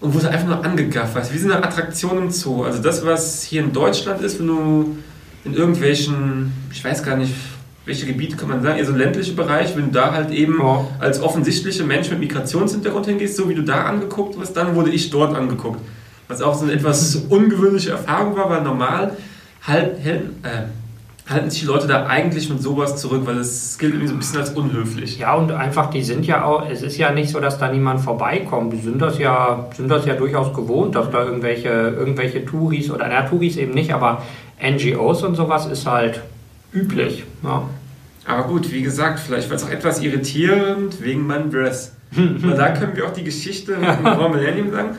und 0.00 0.14
wurde 0.14 0.28
einfach 0.28 0.46
nur 0.46 0.64
angegafft. 0.64 1.14
Weißt, 1.14 1.32
wie 1.32 1.38
so 1.38 1.50
eine 1.50 1.62
Attraktion 1.62 2.18
im 2.18 2.30
Zoo. 2.30 2.64
Also 2.64 2.82
das, 2.82 3.04
was 3.04 3.42
hier 3.42 3.62
in 3.62 3.72
Deutschland 3.72 4.20
ist, 4.22 4.38
wenn 4.38 4.46
du 4.46 4.96
in 5.44 5.54
irgendwelchen, 5.54 6.52
ich 6.72 6.84
weiß 6.84 7.02
gar 7.02 7.16
nicht, 7.16 7.32
welche 7.86 8.04
Gebiete 8.04 8.36
kann 8.36 8.48
man 8.48 8.62
sagen, 8.62 8.78
eher 8.78 8.84
so 8.84 8.92
ländliche 8.92 9.32
Bereich, 9.32 9.76
wenn 9.76 9.86
du 9.86 9.92
da 9.92 10.12
halt 10.12 10.30
eben 10.32 10.58
ja. 10.60 10.86
als 10.98 11.20
offensichtlicher 11.20 11.84
Mensch 11.84 12.10
mit 12.10 12.18
Migrationshintergrund 12.18 13.06
hingehst, 13.06 13.36
so 13.36 13.48
wie 13.48 13.54
du 13.54 13.62
da 13.62 13.84
angeguckt 13.84 14.38
wirst, 14.38 14.56
dann 14.56 14.74
wurde 14.74 14.90
ich 14.90 15.10
dort 15.10 15.36
angeguckt. 15.36 15.80
Was 16.26 16.42
auch 16.42 16.56
so 16.56 16.64
eine 16.64 16.72
etwas 16.72 17.14
ungewöhnliche 17.28 17.90
Erfahrung 17.90 18.36
war, 18.36 18.50
weil 18.50 18.62
normal 18.62 19.16
halt, 19.62 20.04
äh, 20.04 20.22
halten 21.28 21.50
sich 21.50 21.60
die 21.60 21.66
Leute 21.66 21.88
da 21.88 22.06
eigentlich 22.06 22.48
mit 22.48 22.62
sowas 22.62 22.96
zurück, 22.96 23.22
weil 23.24 23.38
es 23.38 23.78
gilt 23.78 23.94
irgendwie 23.94 24.08
so 24.08 24.14
ein 24.14 24.18
bisschen 24.18 24.38
als 24.38 24.50
unhöflich. 24.50 25.18
Ja, 25.18 25.34
und 25.34 25.50
einfach, 25.50 25.90
die 25.90 26.04
sind 26.04 26.24
ja 26.24 26.44
auch, 26.44 26.68
es 26.68 26.82
ist 26.82 26.96
ja 26.98 27.10
nicht 27.10 27.30
so, 27.30 27.40
dass 27.40 27.58
da 27.58 27.70
niemand 27.70 28.00
vorbeikommt. 28.00 28.72
Die 28.72 28.78
sind 28.78 29.02
das 29.02 29.18
ja, 29.18 29.68
sind 29.76 29.88
das 29.88 30.06
ja 30.06 30.14
durchaus 30.14 30.54
gewohnt, 30.54 30.94
dass 30.94 31.10
da 31.10 31.24
irgendwelche, 31.24 31.68
irgendwelche 31.68 32.44
Touris 32.44 32.90
oder, 32.90 33.08
na, 33.08 33.22
Touris 33.22 33.56
eben 33.56 33.74
nicht, 33.74 33.92
aber 33.92 34.22
NGOs 34.62 35.24
und 35.24 35.34
sowas 35.34 35.66
ist 35.66 35.86
halt 35.86 36.22
üblich. 36.72 37.24
Ja. 37.42 37.68
Aber 38.24 38.44
gut, 38.44 38.72
wie 38.72 38.82
gesagt, 38.82 39.18
vielleicht 39.18 39.50
war 39.50 39.56
es 39.56 39.64
auch 39.64 39.70
etwas 39.70 40.00
irritierend 40.00 41.02
wegen 41.02 41.26
meinem 41.26 41.50
Dress. 41.50 41.92
Weil 42.12 42.56
da 42.56 42.70
können 42.70 42.96
wir 42.96 43.04
auch 43.04 43.12
die 43.12 43.24
Geschichte 43.24 43.76
mit 43.76 43.88
dem 43.88 44.04
Grand 44.04 44.34
Millennium 44.34 44.70
sagen. 44.70 44.90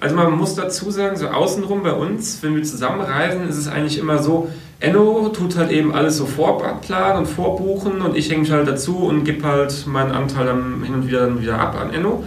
Also 0.00 0.16
man 0.16 0.32
muss 0.32 0.54
dazu 0.54 0.90
sagen, 0.90 1.16
so 1.16 1.28
außenrum 1.28 1.82
bei 1.82 1.92
uns, 1.92 2.42
wenn 2.42 2.54
wir 2.54 2.62
zusammenreisen, 2.64 3.48
ist 3.48 3.56
es 3.56 3.68
eigentlich 3.68 3.98
immer 3.98 4.22
so, 4.22 4.50
Enno 4.78 5.30
tut 5.30 5.56
halt 5.56 5.70
eben 5.70 5.94
alles 5.94 6.18
so 6.18 6.26
vorplanen 6.26 7.18
und 7.18 7.26
vorbuchen 7.26 8.02
und 8.02 8.16
ich 8.16 8.30
hänge 8.30 8.42
mich 8.42 8.50
halt 8.50 8.68
dazu 8.68 8.98
und 8.98 9.24
gebe 9.24 9.46
halt 9.46 9.86
meinen 9.86 10.12
Anteil 10.12 10.46
dann 10.46 10.82
hin 10.84 10.94
und 10.94 11.08
wieder 11.08 11.20
dann 11.20 11.40
wieder 11.40 11.58
ab 11.58 11.80
an 11.80 11.94
Enno. 11.94 12.24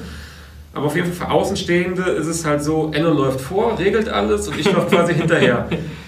Aber 0.73 0.85
auf 0.85 0.95
jeden 0.95 1.11
Fall 1.11 1.27
für 1.27 1.33
Außenstehende 1.33 2.03
ist 2.03 2.27
es 2.27 2.45
halt 2.45 2.63
so, 2.63 2.91
Enno 2.93 3.11
läuft 3.11 3.41
vor, 3.41 3.77
regelt 3.77 4.09
alles 4.09 4.47
und 4.47 4.59
ich 4.59 4.71
laufe 4.71 4.87
quasi 4.95 5.13
hinterher. 5.13 5.67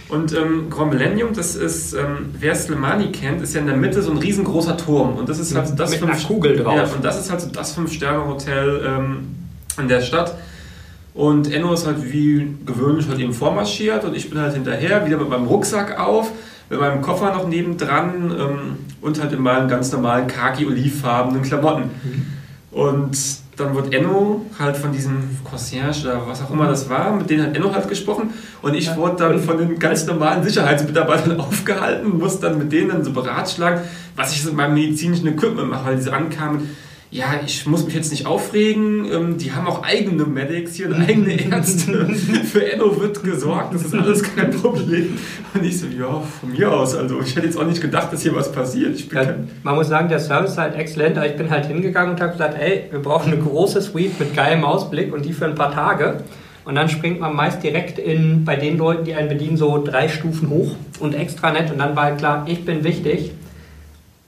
Und 0.09 0.35
ähm, 0.35 0.69
Grand 0.69 0.91
Millennium, 0.91 1.29
das 1.33 1.55
ist, 1.55 1.93
ähm, 1.93 2.31
wer 2.38 2.53
Slimani 2.53 3.11
kennt, 3.11 3.41
ist 3.41 3.53
ja 3.53 3.61
in 3.61 3.67
der 3.67 3.77
Mitte 3.77 4.01
so 4.01 4.11
ein 4.11 4.17
riesengroßer 4.17 4.75
Turm. 4.77 5.15
Und 5.15 5.29
das 5.29 5.39
ist 5.39 5.55
halt 5.55 5.69
so 5.69 5.75
das 5.75 5.91
Mit 5.91 5.99
fünf, 5.99 6.27
Kugel 6.27 6.57
drauf. 6.57 6.75
Ja, 6.75 6.83
und 6.83 7.03
das 7.03 7.19
ist 7.19 7.31
halt 7.31 7.39
so 7.39 7.47
das 7.47 7.73
Fünf-Sterne-Hotel 7.73 8.81
ähm, 8.85 9.27
in 9.79 9.87
der 9.87 10.01
Stadt. 10.01 10.35
Und 11.13 11.51
Enno 11.51 11.73
ist 11.73 11.85
halt 11.85 12.11
wie 12.11 12.55
gewöhnlich 12.65 13.07
halt 13.09 13.19
eben 13.19 13.33
vormarschiert 13.33 14.05
und 14.05 14.15
ich 14.15 14.29
bin 14.29 14.39
halt 14.39 14.53
hinterher, 14.53 15.05
wieder 15.05 15.17
mit 15.17 15.29
meinem 15.29 15.45
Rucksack 15.45 15.99
auf, 15.99 16.31
mit 16.69 16.79
meinem 16.79 17.01
Koffer 17.01 17.33
noch 17.33 17.47
nebendran 17.47 18.33
ähm, 18.37 18.59
und 19.01 19.21
halt 19.21 19.33
in 19.33 19.41
meinen 19.41 19.67
ganz 19.67 19.91
normalen 19.91 20.27
khaki-olivfarbenen 20.27 21.41
Klamotten. 21.41 21.89
Und 22.71 23.18
dann 23.57 23.75
wird 23.75 23.94
Enno 23.94 24.45
halt 24.57 24.77
von 24.77 24.94
diesem 24.94 25.37
Concierge 25.44 26.03
oder 26.06 26.27
was 26.27 26.41
auch 26.41 26.49
immer 26.49 26.68
das 26.68 26.89
war, 26.89 27.13
mit 27.13 27.30
denen 27.30 27.47
hat 27.47 27.56
Enno 27.56 27.73
halt 27.73 27.89
gesprochen 27.89 28.30
und 28.61 28.73
ich 28.73 28.95
wurde 28.95 29.18
dann 29.18 29.39
von 29.39 29.57
den 29.57 29.77
ganz 29.77 30.06
normalen 30.07 30.44
Sicherheitsmitarbeitern 30.44 31.39
aufgehalten, 31.39 32.18
muss 32.18 32.39
dann 32.39 32.57
mit 32.57 32.71
denen 32.71 32.89
dann 32.89 33.03
so 33.03 33.11
beratschlagen, 33.11 33.81
was 34.15 34.31
ich 34.33 34.41
so 34.41 34.49
mit 34.49 34.57
meinem 34.57 34.75
medizinischen 34.75 35.27
Equipment 35.27 35.69
mache, 35.69 35.87
weil 35.87 35.95
diese 35.97 36.13
ankamen 36.13 36.69
ja, 37.11 37.41
ich 37.45 37.68
muss 37.68 37.83
mich 37.83 37.94
jetzt 37.94 38.09
nicht 38.09 38.25
aufregen, 38.25 39.06
ähm, 39.11 39.37
die 39.37 39.51
haben 39.51 39.68
auch 39.68 39.83
eigene 39.83 40.23
Medics 40.23 40.75
hier 40.75 40.87
und 40.87 40.95
eigene 40.95 41.33
Ärzte. 41.51 42.06
Für 42.45 42.71
Enno 42.71 42.97
wird 43.01 43.21
gesorgt, 43.21 43.73
das 43.73 43.83
ist 43.83 43.94
alles 43.94 44.23
kein 44.23 44.51
Problem. 44.51 45.18
Und 45.53 45.63
ich 45.65 45.77
so, 45.77 45.87
ja, 45.87 46.21
von 46.21 46.51
mir 46.53 46.71
aus, 46.71 46.95
also 46.95 47.19
ich 47.19 47.35
hätte 47.35 47.47
jetzt 47.47 47.57
auch 47.57 47.65
nicht 47.65 47.81
gedacht, 47.81 48.13
dass 48.13 48.21
hier 48.21 48.33
was 48.33 48.49
passiert. 48.49 48.97
Ja, 49.11 49.35
man 49.61 49.75
muss 49.75 49.89
sagen, 49.89 50.07
der 50.07 50.21
Service 50.21 50.51
ist 50.51 50.57
halt 50.57 50.75
exzellent, 50.75 51.18
aber 51.18 51.27
ich 51.27 51.35
bin 51.35 51.49
halt 51.49 51.65
hingegangen 51.65 52.13
und 52.13 52.21
habe 52.21 52.31
gesagt, 52.31 52.57
ey, 52.57 52.85
wir 52.89 52.99
brauchen 52.99 53.33
eine 53.33 53.41
große 53.41 53.81
Suite 53.81 54.18
mit 54.18 54.33
geilem 54.33 54.63
Ausblick 54.63 55.13
und 55.13 55.25
die 55.25 55.33
für 55.33 55.45
ein 55.45 55.56
paar 55.56 55.73
Tage. 55.73 56.23
Und 56.63 56.75
dann 56.75 56.87
springt 56.87 57.19
man 57.19 57.35
meist 57.35 57.61
direkt 57.61 57.99
in, 57.99 58.45
bei 58.45 58.56
den 58.56 58.77
Leuten, 58.77 59.03
die 59.03 59.15
einen 59.15 59.27
bedienen, 59.27 59.57
so 59.57 59.83
drei 59.83 60.07
Stufen 60.07 60.49
hoch 60.49 60.75
und 61.01 61.13
extra 61.13 61.51
nett. 61.51 61.71
Und 61.71 61.80
dann 61.80 61.97
war 61.97 62.03
halt 62.03 62.19
klar, 62.19 62.45
ich 62.47 62.63
bin 62.63 62.85
wichtig 62.85 63.31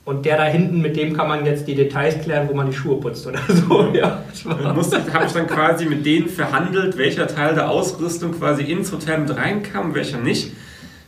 und 0.04 0.26
der 0.26 0.36
da 0.36 0.44
hinten, 0.44 0.82
mit 0.82 0.96
dem 0.96 1.16
kann 1.16 1.28
man 1.28 1.46
jetzt 1.46 1.66
die 1.66 1.74
Details 1.74 2.20
klären, 2.22 2.48
wo 2.50 2.54
man 2.54 2.66
die 2.66 2.76
Schuhe 2.76 3.00
putzt 3.00 3.26
oder 3.26 3.40
so. 3.48 3.88
Ja, 3.94 4.22
habe 4.44 5.26
ich 5.26 5.32
dann 5.32 5.46
quasi 5.46 5.86
mit 5.86 6.04
denen 6.04 6.28
verhandelt, 6.28 6.98
welcher 6.98 7.26
Teil 7.26 7.54
der 7.54 7.70
Ausrüstung 7.70 8.32
quasi 8.32 8.64
ins 8.64 8.92
Hotel 8.92 9.20
mit 9.20 9.34
reinkam, 9.34 9.94
welcher 9.94 10.18
nicht. 10.18 10.52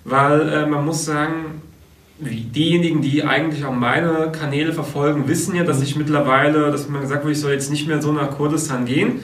Weil 0.04 0.48
äh, 0.48 0.66
man 0.66 0.84
muss 0.84 1.04
sagen, 1.04 1.62
diejenigen, 2.18 3.02
die 3.02 3.24
eigentlich 3.24 3.64
auch 3.64 3.72
meine 3.72 4.32
Kanäle 4.32 4.72
verfolgen, 4.72 5.28
wissen 5.28 5.54
ja, 5.54 5.64
dass 5.64 5.82
ich 5.82 5.96
mittlerweile, 5.96 6.70
dass 6.70 6.88
man 6.88 7.02
gesagt 7.02 7.24
wurde, 7.24 7.32
ich 7.32 7.40
soll 7.40 7.52
jetzt 7.52 7.70
nicht 7.70 7.86
mehr 7.86 8.00
so 8.00 8.12
nach 8.12 8.30
Kurdistan 8.30 8.86
gehen. 8.86 9.20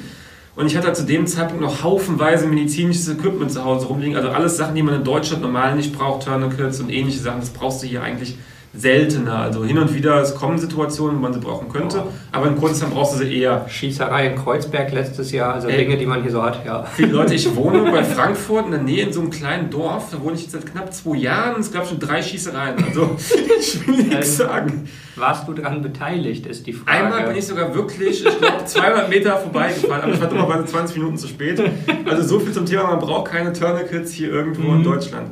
Und 0.55 0.67
ich 0.67 0.77
hatte 0.77 0.89
halt 0.89 0.97
zu 0.97 1.07
dem 1.07 1.27
Zeitpunkt 1.27 1.63
noch 1.63 1.83
haufenweise 1.83 2.47
medizinisches 2.47 3.09
Equipment 3.09 3.51
zu 3.51 3.65
Hause 3.65 3.87
rumliegen. 3.87 4.17
Also 4.17 4.29
alles 4.29 4.59
Sachen, 4.59 4.75
die 4.75 4.83
man 4.83 4.97
in 4.97 5.05
Deutschland 5.05 5.41
normal 5.43 5.77
nicht 5.77 5.97
braucht, 5.97 6.27
Tourniquets 6.27 6.79
und 6.81 6.91
ähnliche 6.91 7.21
Sachen, 7.21 7.41
das 7.41 7.51
brauchst 7.51 7.83
du 7.83 7.87
hier 7.87 8.03
eigentlich 8.03 8.37
seltener. 8.75 9.37
Also 9.37 9.65
hin 9.65 9.79
und 9.79 9.95
wieder, 9.95 10.21
es 10.23 10.35
kommen 10.35 10.59
Situationen, 10.59 11.17
wo 11.17 11.21
man 11.21 11.33
sie 11.35 11.41
brauchen 11.41 11.69
könnte, 11.69 12.05
oh. 12.07 12.13
aber 12.33 12.47
in 12.49 12.57
Kurdistan 12.57 12.91
brauchst 12.91 13.15
du 13.15 13.19
sie 13.19 13.41
eher. 13.41 13.67
Schießerei 13.69 14.29
in 14.29 14.37
Kreuzberg 14.37 14.93
letztes 14.93 15.31
Jahr, 15.33 15.55
also 15.55 15.69
Ey, 15.69 15.77
Dinge, 15.79 15.99
die 15.99 16.07
man 16.07 16.23
hier 16.23 16.31
so 16.31 16.43
hat, 16.43 16.65
ja. 16.65 16.85
Viele 16.85 17.13
Leute, 17.13 17.35
ich 17.35 17.55
wohne 17.55 17.83
bei 17.93 18.03
Frankfurt 18.03 18.67
in 18.67 18.71
der 18.73 18.83
Nähe 18.83 19.05
in 19.05 19.13
so 19.13 19.21
einem 19.21 19.31
kleinen 19.31 19.69
Dorf, 19.69 20.11
da 20.11 20.23
wohne 20.23 20.37
ich 20.37 20.43
jetzt 20.43 20.53
seit 20.53 20.67
knapp 20.67 20.93
zwei 20.93 21.17
Jahren 21.17 21.57
und 21.57 21.61
es 21.61 21.71
gab 21.71 21.87
schon 21.87 21.99
drei 21.99 22.23
Schießereien. 22.23 22.83
Also 22.85 23.17
ich 23.61 23.87
will 23.87 24.05
nichts 24.05 24.39
sagen. 24.39 24.89
Warst 25.17 25.47
du 25.47 25.53
daran 25.53 25.83
beteiligt, 25.83 26.47
ist 26.47 26.67
die 26.67 26.73
Frage. 26.73 27.05
Einmal 27.05 27.27
bin 27.27 27.37
ich 27.37 27.47
sogar 27.47 27.75
wirklich, 27.75 28.25
ich 28.25 28.39
glaube, 28.39 28.65
200 28.65 29.11
Meter 29.11 29.37
vorbeigefahren, 29.37 30.05
aber 30.05 30.15
ich 30.15 30.21
war 30.21 30.29
dummerweise 30.29 30.65
20 30.65 30.97
Minuten 30.97 31.19
zu 31.19 31.29
spät. 31.29 31.63
Also 32.09 32.23
so 32.23 32.41
viel 32.41 32.53
zum 32.53 32.65
Thema, 32.65 32.85
man 32.85 32.99
braucht 32.99 33.31
keine 33.31 33.53
Tourniquets 33.53 34.13
hier 34.13 34.31
irgendwo 34.31 34.63
mhm. 34.69 34.79
in 34.79 34.85
Deutschland. 34.85 35.29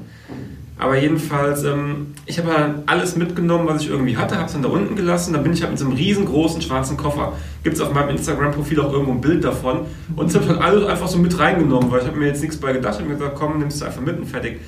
Aber 0.80 0.96
jedenfalls, 0.98 1.62
ähm, 1.64 2.14
ich 2.24 2.38
habe 2.38 2.56
halt 2.56 2.74
alles 2.86 3.14
mitgenommen, 3.14 3.68
was 3.68 3.82
ich 3.82 3.90
irgendwie 3.90 4.16
hatte, 4.16 4.36
habe 4.36 4.46
es 4.46 4.52
dann 4.52 4.62
da 4.62 4.70
unten 4.70 4.96
gelassen. 4.96 5.34
Dann 5.34 5.42
bin 5.42 5.52
ich 5.52 5.60
halt 5.60 5.72
mit 5.72 5.78
so 5.78 5.84
einem 5.84 5.94
riesengroßen 5.94 6.62
schwarzen 6.62 6.96
Koffer. 6.96 7.34
Gibt 7.62 7.76
es 7.76 7.82
auf 7.82 7.92
meinem 7.92 8.08
Instagram-Profil 8.08 8.80
auch 8.80 8.90
irgendwo 8.90 9.12
ein 9.12 9.20
Bild 9.20 9.44
davon. 9.44 9.80
Und 10.16 10.28
das 10.28 10.36
habe 10.36 10.46
ich 10.46 10.50
halt 10.50 10.62
alles 10.62 10.86
einfach 10.86 11.08
so 11.08 11.18
mit 11.18 11.38
reingenommen, 11.38 11.90
weil 11.90 12.00
ich 12.00 12.06
habe 12.06 12.16
mir 12.16 12.28
jetzt 12.28 12.40
nichts 12.40 12.56
bei 12.56 12.72
gedacht. 12.72 12.94
Ich 12.94 13.00
habe 13.00 13.10
mir 13.10 13.18
gesagt, 13.18 13.36
komm, 13.36 13.58
nimmst 13.58 13.82
du 13.82 13.84
einfach 13.84 14.00
mit 14.00 14.18
und 14.18 14.24
fertig. 14.24 14.58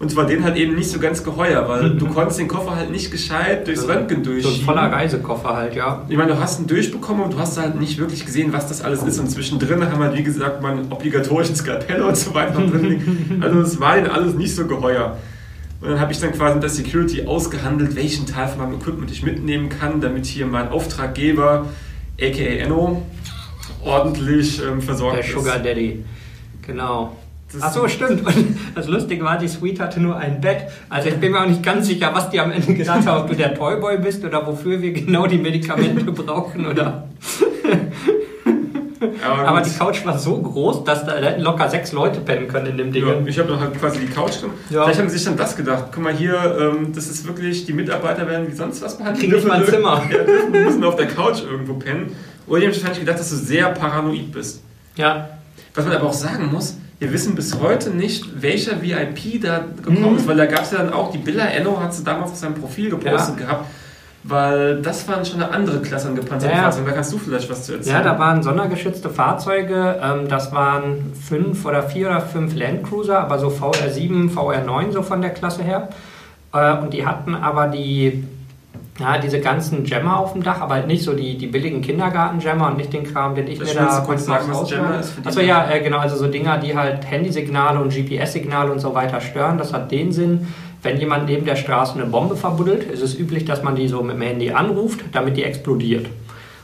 Und 0.00 0.10
zwar 0.10 0.26
den 0.26 0.42
halt 0.42 0.56
eben 0.56 0.74
nicht 0.74 0.90
so 0.90 0.98
ganz 0.98 1.22
geheuer, 1.22 1.68
weil 1.68 1.90
du 1.90 2.06
konntest 2.14 2.40
den 2.40 2.48
Koffer 2.48 2.74
halt 2.74 2.90
nicht 2.90 3.12
gescheit 3.12 3.68
durchs 3.68 3.86
Röntgen 3.86 4.24
durchschieben. 4.24 4.56
So 4.56 4.62
ein 4.62 4.64
voller 4.64 4.90
Reisekoffer 4.90 5.54
halt, 5.54 5.76
ja. 5.76 6.04
Ich 6.08 6.16
meine, 6.16 6.32
du 6.32 6.40
hast 6.40 6.58
ihn 6.58 6.66
durchbekommen 6.66 7.22
und 7.22 7.34
du 7.34 7.38
hast 7.38 7.60
halt 7.60 7.78
nicht 7.78 7.98
wirklich 7.98 8.26
gesehen, 8.26 8.52
was 8.52 8.66
das 8.66 8.82
alles 8.82 9.04
ist. 9.04 9.20
Und 9.20 9.30
zwischendrin 9.30 9.84
haben 9.84 10.00
wir, 10.00 10.06
halt, 10.06 10.18
wie 10.18 10.24
gesagt, 10.24 10.62
mal 10.62 10.72
einen 10.72 10.90
obligatorischen 10.90 11.54
Skalpell 11.54 12.02
und 12.02 12.16
so 12.16 12.34
weiter 12.34 12.60
drin. 12.60 13.40
Also 13.40 13.60
es 13.60 13.78
war 13.78 13.96
ihnen 13.98 14.08
alles 14.08 14.34
nicht 14.34 14.56
so 14.56 14.66
geheuer. 14.66 15.16
Und 15.80 15.90
dann 15.90 16.00
habe 16.00 16.12
ich 16.12 16.20
dann 16.20 16.32
quasi 16.32 16.54
mit 16.54 16.62
der 16.62 16.70
Security 16.70 17.26
ausgehandelt, 17.26 17.96
welchen 17.96 18.26
Teil 18.26 18.48
von 18.48 18.58
meinem 18.58 18.80
Equipment 18.80 19.10
ich 19.10 19.22
mitnehmen 19.22 19.70
kann, 19.70 20.00
damit 20.00 20.26
hier 20.26 20.46
mein 20.46 20.68
Auftraggeber, 20.68 21.66
aka 22.20 22.42
Enno, 22.42 23.02
ordentlich 23.82 24.60
ähm, 24.62 24.82
versorgt 24.82 25.16
der 25.16 25.24
ist. 25.24 25.32
Der 25.32 25.38
Sugar 25.38 25.58
Daddy, 25.58 26.04
genau. 26.66 27.16
Ach 27.60 27.72
so, 27.72 27.88
stimmt. 27.88 28.24
Und 28.26 28.56
das 28.74 28.88
Lustige 28.88 29.24
war, 29.24 29.38
die 29.38 29.48
Suite 29.48 29.80
hatte 29.80 30.00
nur 30.00 30.16
ein 30.16 30.40
Bett. 30.40 30.66
Also 30.88 31.08
ich 31.08 31.16
bin 31.16 31.32
mir 31.32 31.40
auch 31.40 31.46
nicht 31.46 31.62
ganz 31.62 31.86
sicher, 31.86 32.10
was 32.12 32.30
die 32.30 32.38
am 32.38 32.52
Ende 32.52 32.74
gesagt 32.74 33.06
haben, 33.06 33.22
ob 33.22 33.28
du 33.28 33.34
der 33.34 33.54
Toyboy 33.54 33.98
bist 33.98 34.24
oder 34.24 34.46
wofür 34.46 34.80
wir 34.82 34.92
genau 34.92 35.26
die 35.26 35.38
Medikamente 35.38 36.04
brauchen 36.12 36.66
oder 36.66 37.08
aber, 39.22 39.48
aber 39.48 39.60
die 39.62 39.70
Couch 39.70 40.04
war 40.04 40.18
so 40.18 40.40
groß, 40.40 40.84
dass 40.84 41.04
da 41.04 41.16
hätten 41.16 41.42
locker 41.42 41.68
sechs 41.68 41.92
Leute 41.92 42.20
pennen 42.20 42.48
können 42.48 42.66
in 42.66 42.78
dem 42.78 42.92
Ding. 42.92 43.06
Ja, 43.06 43.14
ich 43.24 43.38
habe 43.38 43.48
dann 43.48 43.60
halt 43.60 43.78
quasi 43.78 44.00
die 44.00 44.06
Couch 44.06 44.40
genommen. 44.40 44.58
Ja. 44.70 44.84
Vielleicht 44.84 45.00
haben 45.00 45.08
sie 45.08 45.16
sich 45.16 45.24
dann 45.24 45.36
das 45.36 45.56
gedacht. 45.56 45.86
Guck 45.92 46.02
mal 46.02 46.12
hier, 46.12 46.34
ähm, 46.60 46.92
das 46.94 47.08
ist 47.08 47.26
wirklich, 47.26 47.66
die 47.66 47.72
Mitarbeiter 47.72 48.26
werden 48.28 48.46
wie 48.48 48.54
sonst 48.54 48.82
was 48.82 48.96
behandelt. 48.96 49.20
Kriegen 49.20 49.34
nicht 49.34 49.46
mal 49.46 49.60
ein 49.60 49.66
Zimmer. 49.66 50.02
Ja, 50.10 50.60
müssen 50.60 50.84
auf 50.84 50.96
der 50.96 51.08
Couch 51.08 51.42
irgendwo 51.42 51.74
pennen. 51.74 52.14
Oder 52.46 52.60
die 52.60 52.66
haben 52.66 52.74
wahrscheinlich 52.74 53.00
gedacht, 53.00 53.18
dass 53.18 53.30
du 53.30 53.36
sehr 53.36 53.68
paranoid 53.70 54.32
bist. 54.32 54.62
Ja. 54.96 55.28
Was 55.74 55.84
man 55.84 55.94
aber 55.94 56.06
auch 56.06 56.12
sagen 56.12 56.50
muss, 56.50 56.76
wir 56.98 57.12
wissen 57.12 57.34
bis 57.34 57.58
heute 57.58 57.90
nicht, 57.90 58.42
welcher 58.42 58.82
VIP 58.82 59.40
da 59.42 59.64
gekommen 59.76 60.12
mhm. 60.12 60.18
ist, 60.18 60.26
weil 60.26 60.36
da 60.36 60.46
gab 60.46 60.62
es 60.62 60.72
ja 60.72 60.78
dann 60.78 60.92
auch, 60.92 61.10
die 61.12 61.18
Billa 61.18 61.44
Enno 61.44 61.80
hat 61.80 61.94
sie 61.94 62.04
damals 62.04 62.32
auf 62.32 62.36
seinem 62.36 62.54
Profil 62.54 62.90
gepostet 62.90 63.40
ja. 63.40 63.46
gehabt 63.46 63.66
weil 64.22 64.82
das 64.82 65.08
waren 65.08 65.24
schon 65.24 65.42
eine 65.42 65.52
andere 65.52 65.80
Klasse 65.80 66.08
an 66.08 66.14
gepanzerten 66.14 66.56
ja, 66.56 66.64
Fahrzeugen. 66.64 66.86
Da 66.86 66.92
kannst 66.92 67.12
du 67.12 67.18
vielleicht 67.18 67.50
was 67.50 67.64
zu 67.64 67.74
erzählen. 67.74 67.96
Ja, 67.96 68.02
da 68.02 68.18
waren 68.18 68.42
sondergeschützte 68.42 69.08
Fahrzeuge. 69.08 69.98
Ähm, 70.02 70.28
das 70.28 70.52
waren 70.52 71.12
fünf 71.14 71.64
oder 71.64 71.82
vier 71.82 72.08
oder 72.08 72.20
fünf 72.20 72.54
Landcruiser, 72.54 73.18
aber 73.18 73.38
so 73.38 73.48
VR7, 73.48 74.30
VR9 74.30 74.92
so 74.92 75.02
von 75.02 75.22
der 75.22 75.30
Klasse 75.30 75.62
her. 75.62 75.88
Äh, 76.52 76.76
und 76.78 76.92
die 76.92 77.06
hatten 77.06 77.34
aber 77.34 77.68
die, 77.68 78.24
ja, 78.98 79.16
diese 79.16 79.40
ganzen 79.40 79.86
Jammer 79.86 80.18
auf 80.18 80.34
dem 80.34 80.42
Dach, 80.42 80.60
aber 80.60 80.74
halt 80.74 80.86
nicht 80.86 81.02
so 81.02 81.14
die, 81.14 81.38
die 81.38 81.46
billigen 81.46 81.80
Kindergarten-Jammer 81.80 82.66
und 82.66 82.76
nicht 82.76 82.92
den 82.92 83.04
Kram, 83.04 83.34
den 83.34 83.46
ich 83.46 83.58
das 83.58 83.72
mir 83.72 83.80
da 83.80 84.02
kurz 84.04 84.26
sagen, 84.26 84.44
was 84.50 84.70
Jammer 84.70 85.00
ist. 85.00 85.14
Achso, 85.24 85.40
ja, 85.40 85.70
äh, 85.70 85.80
genau, 85.80 85.98
also 85.98 86.16
so 86.16 86.26
Dinger, 86.26 86.58
die 86.58 86.76
halt 86.76 87.10
Handysignale 87.10 87.80
und 87.80 87.90
GPS-Signale 87.90 88.70
und 88.70 88.80
so 88.80 88.94
weiter 88.94 89.22
stören. 89.22 89.56
Das 89.56 89.72
hat 89.72 89.90
den 89.90 90.12
Sinn. 90.12 90.46
Wenn 90.82 90.98
jemand 90.98 91.26
neben 91.26 91.44
der 91.44 91.56
Straße 91.56 91.94
eine 91.94 92.06
Bombe 92.06 92.36
verbuddelt, 92.36 92.84
ist 92.84 93.02
es 93.02 93.18
üblich, 93.18 93.44
dass 93.44 93.62
man 93.62 93.76
die 93.76 93.88
so 93.88 94.02
mit 94.02 94.16
dem 94.16 94.22
Handy 94.22 94.50
anruft, 94.50 95.00
damit 95.12 95.36
die 95.36 95.44
explodiert. 95.44 96.06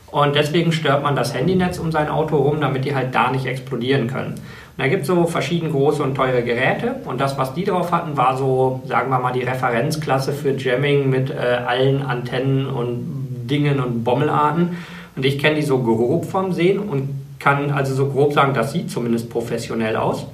Und 0.07 0.35
deswegen 0.35 0.71
stört 0.71 1.03
man 1.03 1.15
das 1.15 1.33
Handynetz 1.33 1.77
um 1.77 1.91
sein 1.91 2.09
Auto 2.09 2.37
rum, 2.37 2.61
damit 2.61 2.85
die 2.85 2.95
halt 2.95 3.13
da 3.13 3.29
nicht 3.29 3.45
explodieren 3.45 4.07
können. 4.07 4.31
Und 4.33 4.83
da 4.83 4.87
gibt 4.87 5.01
es 5.01 5.07
so 5.07 5.25
verschieden 5.25 5.71
große 5.71 6.01
und 6.01 6.15
teure 6.15 6.43
Geräte 6.43 6.95
und 7.05 7.19
das, 7.19 7.37
was 7.37 7.53
die 7.53 7.65
drauf 7.65 7.91
hatten, 7.91 8.15
war 8.15 8.37
so, 8.37 8.81
sagen 8.85 9.09
wir 9.09 9.19
mal, 9.19 9.33
die 9.33 9.41
Referenzklasse 9.41 10.33
für 10.33 10.51
Jamming 10.51 11.09
mit 11.09 11.29
äh, 11.29 11.33
allen 11.65 12.01
Antennen 12.01 12.67
und 12.67 13.47
Dingen 13.49 13.79
und 13.79 14.03
Bommelarten. 14.03 14.77
Und 15.15 15.25
ich 15.25 15.39
kenne 15.39 15.55
die 15.55 15.63
so 15.63 15.79
grob 15.79 16.25
vom 16.25 16.53
Sehen 16.53 16.79
und 16.79 17.09
kann 17.39 17.71
also 17.71 17.93
so 17.93 18.07
grob 18.07 18.33
sagen, 18.33 18.53
das 18.53 18.71
sieht 18.71 18.89
zumindest 18.89 19.29
professionell 19.29 19.95
aus. 19.95 20.25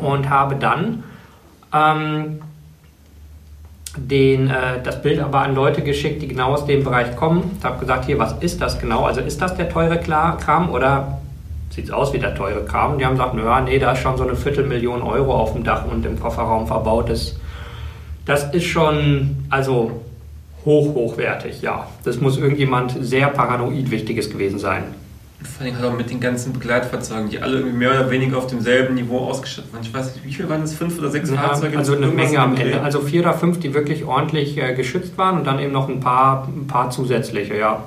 Und 0.00 0.28
habe 0.28 0.56
dann 0.56 1.02
ähm, 1.74 2.40
den, 3.96 4.50
äh, 4.50 4.82
das 4.82 5.02
Bild 5.02 5.20
aber 5.20 5.40
an 5.40 5.54
Leute 5.54 5.82
geschickt, 5.82 6.22
die 6.22 6.28
genau 6.28 6.52
aus 6.52 6.66
dem 6.66 6.84
Bereich 6.84 7.16
kommen. 7.16 7.56
Ich 7.58 7.64
habe 7.64 7.78
gesagt, 7.78 8.04
hier, 8.04 8.18
was 8.18 8.34
ist 8.40 8.60
das 8.60 8.78
genau? 8.78 9.04
Also 9.04 9.20
ist 9.20 9.40
das 9.40 9.56
der 9.56 9.68
teure 9.68 9.98
Kram 9.98 10.70
oder 10.70 11.18
sieht 11.70 11.86
es 11.86 11.90
aus 11.90 12.12
wie 12.12 12.18
der 12.18 12.34
teure 12.34 12.64
Kram? 12.64 12.92
Und 12.92 12.98
die 12.98 13.06
haben 13.06 13.14
gesagt, 13.14 13.34
naja, 13.34 13.60
nee, 13.60 13.78
da 13.78 13.92
ist 13.92 14.00
schon 14.00 14.16
so 14.16 14.24
eine 14.24 14.36
Viertelmillion 14.36 15.02
Euro 15.02 15.34
auf 15.34 15.52
dem 15.52 15.64
Dach 15.64 15.84
und 15.90 16.04
im 16.04 16.18
Kofferraum 16.18 16.66
verbaut. 16.66 17.10
Das, 17.10 17.36
das 18.24 18.52
ist 18.52 18.66
schon, 18.66 19.44
also 19.50 20.02
hoch, 20.64 20.94
hochwertig, 20.94 21.62
ja. 21.62 21.86
Das 22.04 22.20
muss 22.20 22.36
irgendjemand 22.38 22.96
sehr 23.00 23.28
paranoid 23.28 23.90
Wichtiges 23.90 24.30
gewesen 24.30 24.58
sein. 24.58 24.84
Vor 25.40 25.64
allem 25.64 25.76
halt 25.76 25.84
auch 25.84 25.96
mit 25.96 26.10
den 26.10 26.18
ganzen 26.18 26.52
Begleitfahrzeugen, 26.52 27.30
die 27.30 27.40
alle 27.40 27.60
mehr 27.60 27.90
oder 27.90 28.10
weniger 28.10 28.38
auf 28.38 28.48
demselben 28.48 28.94
Niveau 28.94 29.18
ausgestattet 29.18 29.72
waren. 29.72 29.82
Ich 29.82 29.94
weiß 29.94 30.16
nicht, 30.16 30.24
wie 30.24 30.34
viele 30.34 30.48
waren 30.48 30.62
es? 30.62 30.74
Fünf 30.74 30.98
oder 30.98 31.10
sechs 31.10 31.30
ja, 31.30 31.36
Fahrzeuge? 31.36 31.78
Also 31.78 31.94
eine 31.96 32.08
Menge 32.08 32.40
am 32.40 32.56
Ende. 32.56 32.80
Also 32.80 33.00
vier 33.00 33.20
oder 33.20 33.34
fünf, 33.34 33.60
die 33.60 33.72
wirklich 33.72 34.04
ordentlich 34.04 34.58
äh, 34.58 34.74
geschützt 34.74 35.16
waren 35.16 35.38
und 35.38 35.46
dann 35.46 35.60
eben 35.60 35.72
noch 35.72 35.88
ein 35.88 36.00
paar, 36.00 36.48
ein 36.48 36.66
paar 36.66 36.90
zusätzliche, 36.90 37.56
ja. 37.56 37.84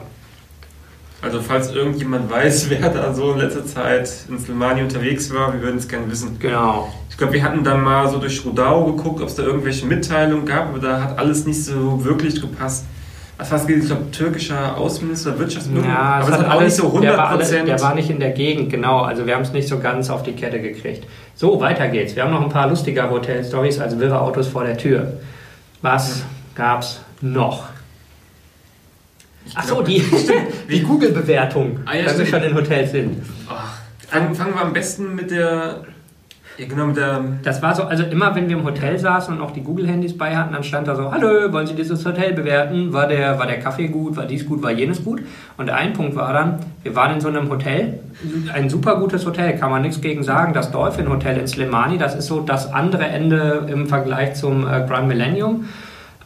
Also 1.21 1.41
falls 1.41 1.73
irgendjemand 1.73 2.31
weiß, 2.31 2.69
wer 2.69 2.89
da 2.89 3.13
so 3.13 3.33
in 3.33 3.39
letzter 3.39 3.65
Zeit 3.65 4.09
in 4.29 4.39
Slimani 4.39 4.81
unterwegs 4.83 5.33
war, 5.33 5.53
wir 5.53 5.61
würden 5.61 5.77
es 5.77 5.89
gerne 5.89 6.09
wissen. 6.09 6.37
Genau. 6.39 6.91
Ich 7.09 7.17
glaube, 7.17 7.33
wir 7.33 7.43
hatten 7.43 7.65
dann 7.65 7.81
mal 7.81 8.09
so 8.09 8.17
durch 8.17 8.45
Rudau 8.45 8.85
geguckt, 8.93 9.21
ob 9.21 9.27
es 9.27 9.35
da 9.35 9.43
irgendwelche 9.43 9.85
Mitteilungen 9.85 10.45
gab, 10.45 10.69
aber 10.69 10.79
da 10.79 11.03
hat 11.03 11.19
alles 11.19 11.45
nicht 11.45 11.61
so 11.65 12.03
wirklich 12.05 12.39
gepasst 12.39 12.85
was 13.41 13.51
war 13.51 13.59
es, 13.59 13.67
ich 13.67 13.85
glaube, 13.87 14.11
türkischer 14.11 14.77
Außenminister, 14.77 15.37
Wirtschaftsminister, 15.39 15.89
ja, 15.89 15.97
aber 15.97 16.27
es 16.27 16.33
hat, 16.33 16.47
hat 16.47 16.55
auch 16.55 16.61
nicht 16.61 16.75
so 16.75 16.85
100 16.85 17.03
der 17.03 17.17
war, 17.17 17.29
alles, 17.29 17.49
der 17.49 17.81
war 17.81 17.95
nicht 17.95 18.09
in 18.09 18.19
der 18.19 18.31
Gegend, 18.31 18.69
genau. 18.69 19.01
Also 19.01 19.25
wir 19.25 19.33
haben 19.33 19.41
es 19.41 19.51
nicht 19.51 19.67
so 19.67 19.79
ganz 19.79 20.11
auf 20.11 20.21
die 20.21 20.33
Kette 20.33 20.61
gekriegt. 20.61 21.07
So, 21.35 21.59
weiter 21.59 21.87
geht's. 21.87 22.15
Wir 22.15 22.23
haben 22.23 22.31
noch 22.31 22.43
ein 22.43 22.49
paar 22.49 22.69
lustige 22.69 23.09
Hotel-Stories, 23.09 23.79
also 23.79 23.99
wirre 23.99 24.21
Autos 24.21 24.47
vor 24.47 24.63
der 24.63 24.77
Tür. 24.77 25.13
Was 25.81 26.19
ja. 26.19 26.25
gab's 26.55 27.01
noch? 27.21 27.65
Achso, 29.55 29.81
die, 29.81 30.03
die 30.69 30.83
Google-Bewertung, 30.83 31.79
ah, 31.85 31.95
ja, 31.95 32.05
wenn 32.05 32.19
wir 32.19 32.25
schon 32.27 32.43
in 32.43 32.53
Hotels 32.53 32.91
sind. 32.91 33.23
Ach, 33.49 33.79
fangen 34.07 34.53
wir 34.53 34.61
am 34.61 34.73
besten 34.73 35.15
mit 35.15 35.31
der 35.31 35.81
ja, 36.57 36.67
genau, 36.67 36.87
mit 36.87 36.97
der 36.97 37.23
das 37.43 37.61
war 37.61 37.73
so, 37.73 37.83
also 37.83 38.03
immer 38.03 38.35
wenn 38.35 38.49
wir 38.49 38.57
im 38.57 38.63
Hotel 38.63 38.97
saßen 38.97 39.33
und 39.33 39.41
auch 39.41 39.51
die 39.51 39.61
Google-Handys 39.61 40.17
bei 40.17 40.35
hatten, 40.35 40.53
dann 40.53 40.63
stand 40.63 40.87
da 40.87 40.95
so, 40.95 41.11
hallo, 41.11 41.51
wollen 41.51 41.67
Sie 41.67 41.75
dieses 41.75 42.05
Hotel 42.05 42.33
bewerten? 42.33 42.93
War 42.93 43.07
der, 43.07 43.39
war 43.39 43.47
der 43.47 43.59
Kaffee 43.59 43.87
gut? 43.87 44.15
War 44.15 44.25
dies 44.25 44.45
gut? 44.45 44.61
War 44.61 44.71
jenes 44.71 45.03
gut? 45.03 45.21
Und 45.57 45.69
ein 45.69 45.93
Punkt 45.93 46.15
war 46.15 46.33
dann, 46.33 46.59
wir 46.83 46.95
waren 46.95 47.15
in 47.15 47.21
so 47.21 47.29
einem 47.29 47.49
Hotel, 47.49 47.99
ein 48.53 48.69
super 48.69 48.97
gutes 48.97 49.25
Hotel, 49.25 49.57
kann 49.57 49.71
man 49.71 49.81
nichts 49.81 50.01
gegen 50.01 50.23
sagen, 50.23 50.53
das 50.53 50.71
Dolphin 50.71 51.09
Hotel 51.09 51.37
in 51.37 51.47
Slimani, 51.47 51.97
das 51.97 52.15
ist 52.15 52.27
so 52.27 52.41
das 52.41 52.71
andere 52.71 53.05
Ende 53.05 53.67
im 53.67 53.87
Vergleich 53.87 54.35
zum 54.35 54.67
äh, 54.67 54.85
Grand 54.87 55.07
Millennium. 55.07 55.65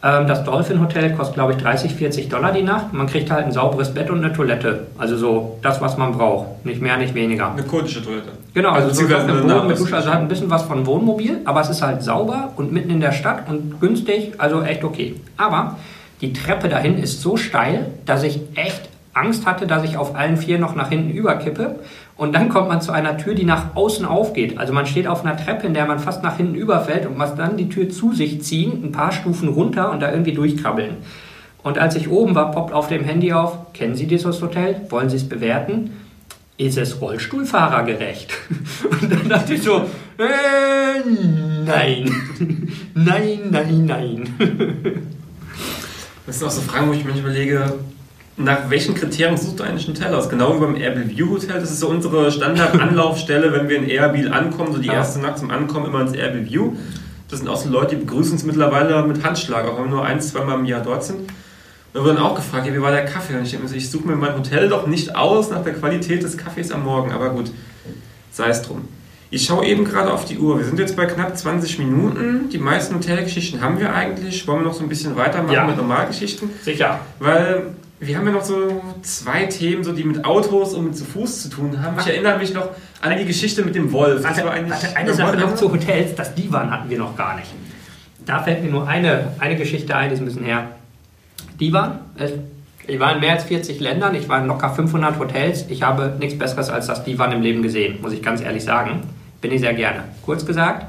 Ähm, 0.06 0.28
das 0.28 0.44
Dolphin 0.44 0.80
Hotel 0.80 1.12
kostet, 1.14 1.34
glaube 1.34 1.54
ich, 1.54 1.58
30, 1.58 1.94
40 1.94 2.28
Dollar 2.28 2.52
die 2.52 2.62
Nacht. 2.62 2.92
Man 2.92 3.08
kriegt 3.08 3.30
halt 3.30 3.46
ein 3.46 3.52
sauberes 3.52 3.92
Bett 3.92 4.08
und 4.08 4.22
eine 4.22 4.32
Toilette. 4.32 4.86
Also 4.98 5.16
so 5.16 5.58
das, 5.62 5.80
was 5.80 5.96
man 5.96 6.12
braucht. 6.12 6.64
Nicht 6.64 6.80
mehr, 6.80 6.96
nicht 6.96 7.14
weniger. 7.14 7.50
Eine 7.50 7.64
kurdische 7.64 8.04
Toilette. 8.04 8.28
Genau, 8.54 8.70
also, 8.70 8.88
also 8.88 9.06
so 9.06 9.14
auf 9.14 9.26
Boden 9.26 9.66
mit 9.66 9.78
Dusche. 9.78 9.96
Also 9.96 10.10
hat 10.10 10.20
ein 10.20 10.28
bisschen 10.28 10.48
was 10.48 10.62
von 10.62 10.86
Wohnmobil, 10.86 11.40
aber 11.44 11.60
es 11.60 11.70
ist 11.70 11.82
halt 11.82 12.02
sauber 12.04 12.52
und 12.56 12.72
mitten 12.72 12.90
in 12.90 13.00
der 13.00 13.12
Stadt 13.12 13.48
und 13.48 13.80
günstig. 13.80 14.34
Also 14.38 14.62
echt 14.62 14.84
okay. 14.84 15.16
Aber 15.36 15.76
die 16.20 16.32
Treppe 16.32 16.68
dahin 16.68 16.98
ist 16.98 17.20
so 17.20 17.36
steil, 17.36 17.86
dass 18.04 18.22
ich 18.22 18.40
echt 18.54 18.88
Angst 19.12 19.44
hatte, 19.44 19.66
dass 19.66 19.82
ich 19.82 19.96
auf 19.96 20.14
allen 20.14 20.36
vier 20.36 20.58
noch 20.58 20.76
nach 20.76 20.90
hinten 20.90 21.10
überkippe. 21.10 21.80
Und 22.16 22.34
dann 22.34 22.48
kommt 22.48 22.68
man 22.68 22.80
zu 22.80 22.92
einer 22.92 23.18
Tür, 23.18 23.34
die 23.34 23.44
nach 23.44 23.76
außen 23.76 24.06
aufgeht. 24.06 24.56
Also 24.58 24.72
man 24.72 24.86
steht 24.86 25.06
auf 25.06 25.24
einer 25.24 25.36
Treppe, 25.36 25.66
in 25.66 25.74
der 25.74 25.84
man 25.86 25.98
fast 25.98 26.22
nach 26.22 26.38
hinten 26.38 26.54
überfällt 26.54 27.04
und 27.06 27.18
muss 27.18 27.34
dann 27.34 27.58
die 27.58 27.68
Tür 27.68 27.90
zu 27.90 28.14
sich 28.14 28.42
ziehen, 28.42 28.82
ein 28.84 28.92
paar 28.92 29.12
Stufen 29.12 29.48
runter 29.48 29.92
und 29.92 30.00
da 30.00 30.10
irgendwie 30.10 30.32
durchkrabbeln. 30.32 30.96
Und 31.62 31.78
als 31.78 31.94
ich 31.96 32.08
oben 32.08 32.34
war, 32.34 32.52
poppt 32.52 32.72
auf 32.72 32.88
dem 32.88 33.04
Handy 33.04 33.32
auf, 33.32 33.72
kennen 33.74 33.96
Sie 33.96 34.06
dieses 34.06 34.40
Hotel? 34.40 34.82
Wollen 34.88 35.10
Sie 35.10 35.16
es 35.16 35.28
bewerten? 35.28 35.90
Ist 36.58 36.78
es 36.78 37.00
Rollstuhlfahrergerecht? 37.02 38.32
Und 39.02 39.12
dann 39.12 39.28
dachte 39.28 39.54
ich 39.54 39.62
so, 39.62 39.82
äh, 40.16 41.00
nein, 41.66 42.10
nein, 42.94 43.38
nein, 43.50 43.84
nein. 43.84 44.28
Das 46.26 46.40
sind 46.40 46.48
auch 46.48 46.52
so 46.52 46.60
Fragen, 46.60 46.88
wo 46.88 46.92
ich 46.92 47.04
mir 47.04 47.12
überlege, 47.12 47.74
nach 48.36 48.68
welchen 48.68 48.94
Kriterien 48.94 49.36
suchst 49.36 49.58
du 49.58 49.64
eigentlich 49.64 49.88
ein 49.88 49.94
Hotel 49.94 50.14
aus? 50.14 50.28
Genau 50.28 50.54
wie 50.56 50.60
beim 50.60 50.76
Airbnb 50.76 51.18
Hotel. 51.30 51.58
Das 51.58 51.70
ist 51.70 51.80
so 51.80 51.88
unsere 51.88 52.30
Standard-Anlaufstelle, 52.30 53.52
wenn 53.54 53.68
wir 53.68 53.78
in 53.78 53.88
Airbnb 53.88 54.32
ankommen, 54.32 54.72
so 54.72 54.78
die 54.78 54.88
ja. 54.88 54.94
erste 54.94 55.20
Nacht 55.20 55.38
zum 55.38 55.50
Ankommen 55.50 55.86
immer 55.86 56.02
ins 56.02 56.12
Airbnb. 56.12 56.76
Das 57.28 57.40
sind 57.40 57.48
auch 57.48 57.56
so 57.56 57.70
Leute, 57.70 57.96
die 57.96 58.04
begrüßen 58.04 58.32
uns 58.32 58.44
mittlerweile 58.44 59.02
mit 59.04 59.24
Handschlag, 59.24 59.66
auch 59.66 59.78
wenn 59.78 59.84
wir 59.84 59.90
nur 59.90 60.04
ein, 60.04 60.20
zweimal 60.20 60.58
im 60.58 60.66
Jahr 60.66 60.82
dort 60.82 61.02
sind. 61.04 61.20
Und 61.20 61.28
da 61.94 62.00
wurde 62.00 62.14
dann 62.14 62.22
auch 62.22 62.34
gefragt, 62.34 62.66
ja, 62.66 62.74
wie 62.74 62.82
war 62.82 62.92
der 62.92 63.06
Kaffee? 63.06 63.34
Und 63.34 63.44
ich 63.44 63.50
denke 63.50 63.64
mir 63.64 63.70
so, 63.70 63.76
ich 63.76 63.90
suche 63.90 64.06
mir 64.06 64.16
mein 64.16 64.36
Hotel 64.36 64.68
doch 64.68 64.86
nicht 64.86 65.16
aus 65.16 65.50
nach 65.50 65.64
der 65.64 65.72
Qualität 65.72 66.22
des 66.22 66.36
Kaffees 66.36 66.70
am 66.70 66.84
Morgen. 66.84 67.12
Aber 67.12 67.30
gut, 67.30 67.50
sei 68.30 68.48
es 68.48 68.62
drum. 68.62 68.86
Ich 69.30 69.44
schaue 69.46 69.66
eben 69.66 69.84
gerade 69.84 70.12
auf 70.12 70.24
die 70.24 70.38
Uhr. 70.38 70.58
Wir 70.58 70.66
sind 70.66 70.78
jetzt 70.78 70.94
bei 70.94 71.06
knapp 71.06 71.36
20 71.36 71.78
Minuten. 71.78 72.48
Die 72.50 72.58
meisten 72.58 72.94
Hotelgeschichten 72.94 73.60
haben 73.60 73.80
wir 73.80 73.92
eigentlich. 73.92 74.46
Wollen 74.46 74.60
wir 74.60 74.66
noch 74.66 74.74
so 74.74 74.82
ein 74.82 74.88
bisschen 74.88 75.16
weitermachen 75.16 75.54
ja. 75.54 75.66
mit 75.66 75.76
Normalgeschichten? 75.76 76.50
Sicher. 76.62 77.00
Weil 77.18 77.74
wir 77.98 78.18
haben 78.18 78.26
ja 78.26 78.32
noch 78.32 78.44
so 78.44 78.82
zwei 79.02 79.46
Themen, 79.46 79.82
so 79.82 79.92
die 79.92 80.04
mit 80.04 80.24
Autos 80.24 80.74
und 80.74 80.84
mit 80.84 80.96
zu 80.96 81.04
Fuß 81.04 81.42
zu 81.42 81.48
tun 81.48 81.82
haben. 81.82 81.96
Ich 81.98 82.06
erinnere 82.06 82.38
mich 82.38 82.52
noch 82.52 82.68
an 83.00 83.16
die 83.16 83.24
Geschichte 83.24 83.62
mit 83.64 83.74
dem 83.74 83.90
Wolf. 83.92 84.22
Warte, 84.22 84.44
warte, 84.44 84.96
eine 84.96 85.14
Sache 85.14 85.36
noch 85.36 85.54
zu 85.54 85.72
Hotels, 85.72 86.14
das 86.14 86.34
Divan 86.34 86.70
hatten 86.70 86.90
wir 86.90 86.98
noch 86.98 87.16
gar 87.16 87.36
nicht. 87.36 87.48
Da 88.26 88.42
fällt 88.42 88.62
mir 88.62 88.70
nur 88.70 88.86
eine, 88.86 89.32
eine 89.38 89.56
Geschichte 89.56 89.96
ein, 89.96 90.10
die 90.10 90.14
ist 90.14 90.20
ein 90.20 90.26
bisschen 90.26 90.44
her. 90.44 90.68
Divan, 91.58 92.00
ich 92.86 93.00
war 93.00 93.14
in 93.14 93.20
mehr 93.20 93.32
als 93.32 93.44
40 93.44 93.80
Ländern, 93.80 94.14
ich 94.14 94.28
war 94.28 94.40
in 94.40 94.46
locker 94.46 94.70
500 94.70 95.18
Hotels. 95.18 95.64
Ich 95.68 95.82
habe 95.82 96.16
nichts 96.18 96.38
Besseres 96.38 96.68
als 96.68 96.86
das 96.88 97.02
Divan 97.04 97.32
im 97.32 97.40
Leben 97.40 97.62
gesehen, 97.62 98.00
muss 98.02 98.12
ich 98.12 98.22
ganz 98.22 98.42
ehrlich 98.42 98.64
sagen. 98.64 99.04
Bin 99.40 99.52
ich 99.52 99.60
sehr 99.60 99.74
gerne. 99.74 100.04
Kurz 100.22 100.44
gesagt, 100.44 100.86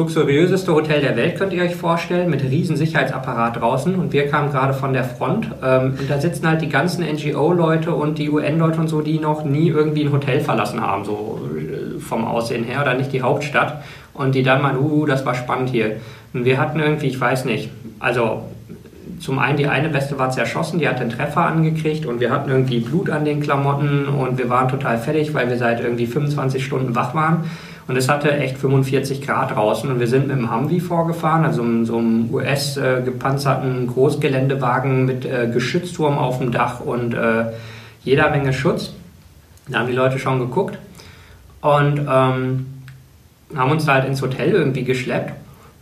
luxuriöseste 0.00 0.72
Hotel 0.72 1.02
der 1.02 1.16
Welt, 1.16 1.36
könnt 1.36 1.52
ihr 1.52 1.62
euch 1.62 1.76
vorstellen, 1.76 2.30
mit 2.30 2.42
riesen 2.42 2.76
Sicherheitsapparat 2.76 3.60
draußen. 3.60 3.94
Und 3.94 4.12
wir 4.12 4.28
kamen 4.28 4.50
gerade 4.50 4.72
von 4.72 4.92
der 4.92 5.04
Front. 5.04 5.48
Ähm, 5.62 5.96
und 5.98 6.10
da 6.10 6.18
sitzen 6.18 6.48
halt 6.48 6.62
die 6.62 6.68
ganzen 6.68 7.04
NGO-Leute 7.04 7.94
und 7.94 8.18
die 8.18 8.30
UN-Leute 8.30 8.80
und 8.80 8.88
so, 8.88 9.02
die 9.02 9.18
noch 9.18 9.44
nie 9.44 9.68
irgendwie 9.68 10.04
ein 10.04 10.12
Hotel 10.12 10.40
verlassen 10.40 10.80
haben, 10.80 11.04
so 11.04 11.40
äh, 11.56 12.00
vom 12.00 12.24
Aussehen 12.24 12.64
her, 12.64 12.80
oder 12.80 12.94
nicht 12.94 13.12
die 13.12 13.22
Hauptstadt. 13.22 13.82
Und 14.14 14.34
die 14.34 14.42
dann 14.42 14.62
mal, 14.62 14.76
uh, 14.76 15.06
das 15.06 15.24
war 15.24 15.34
spannend 15.34 15.68
hier. 15.70 15.96
Und 16.32 16.44
wir 16.44 16.58
hatten 16.58 16.80
irgendwie, 16.80 17.08
ich 17.08 17.20
weiß 17.20 17.44
nicht, 17.44 17.70
also 17.98 18.42
zum 19.20 19.38
einen 19.38 19.58
die 19.58 19.66
eine 19.66 19.90
Beste 19.90 20.18
war 20.18 20.30
zerschossen, 20.30 20.78
die 20.78 20.88
hat 20.88 20.98
den 20.98 21.10
Treffer 21.10 21.42
angekriegt 21.42 22.06
und 22.06 22.20
wir 22.20 22.30
hatten 22.30 22.50
irgendwie 22.50 22.80
Blut 22.80 23.10
an 23.10 23.24
den 23.26 23.40
Klamotten 23.40 24.06
und 24.06 24.38
wir 24.38 24.48
waren 24.48 24.68
total 24.68 24.98
fertig, 24.98 25.34
weil 25.34 25.48
wir 25.50 25.58
seit 25.58 25.80
irgendwie 25.80 26.06
25 26.06 26.64
Stunden 26.64 26.94
wach 26.94 27.14
waren. 27.14 27.44
Und 27.90 27.96
es 27.96 28.08
hatte 28.08 28.30
echt 28.30 28.56
45 28.56 29.20
Grad 29.20 29.50
draußen 29.50 29.90
und 29.90 29.98
wir 29.98 30.06
sind 30.06 30.28
mit 30.28 30.36
dem 30.36 30.54
Humvee 30.54 30.78
vorgefahren, 30.78 31.44
also 31.44 31.64
so 31.84 31.98
einem 31.98 32.32
US-gepanzerten 32.32 33.88
Großgeländewagen 33.88 35.06
mit 35.06 35.24
äh, 35.24 35.50
Geschützturm 35.52 36.16
auf 36.16 36.38
dem 36.38 36.52
Dach 36.52 36.78
und 36.78 37.14
äh, 37.14 37.46
jeder 38.04 38.30
Menge 38.30 38.52
Schutz. 38.52 38.92
Da 39.66 39.80
haben 39.80 39.88
die 39.88 39.92
Leute 39.92 40.20
schon 40.20 40.38
geguckt 40.38 40.78
und 41.62 41.98
ähm, 41.98 42.66
haben 43.56 43.70
uns 43.72 43.88
halt 43.88 44.06
ins 44.06 44.22
Hotel 44.22 44.52
irgendwie 44.52 44.84
geschleppt. 44.84 45.32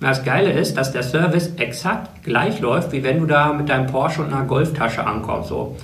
Und 0.01 0.07
das 0.07 0.25
Geile 0.25 0.53
ist, 0.53 0.79
dass 0.79 0.93
der 0.93 1.03
Service 1.03 1.57
exakt 1.59 2.25
gleich 2.25 2.59
läuft, 2.61 2.93
wie 2.93 3.05
wenn 3.05 3.21
du 3.21 3.27
da 3.27 3.53
mit 3.53 3.69
deinem 3.69 3.87
Porsche 3.87 4.23
und 4.23 4.33
einer 4.33 4.47
Golftasche 4.47 5.07
ankommst. 5.07 5.51
So, 5.51 5.77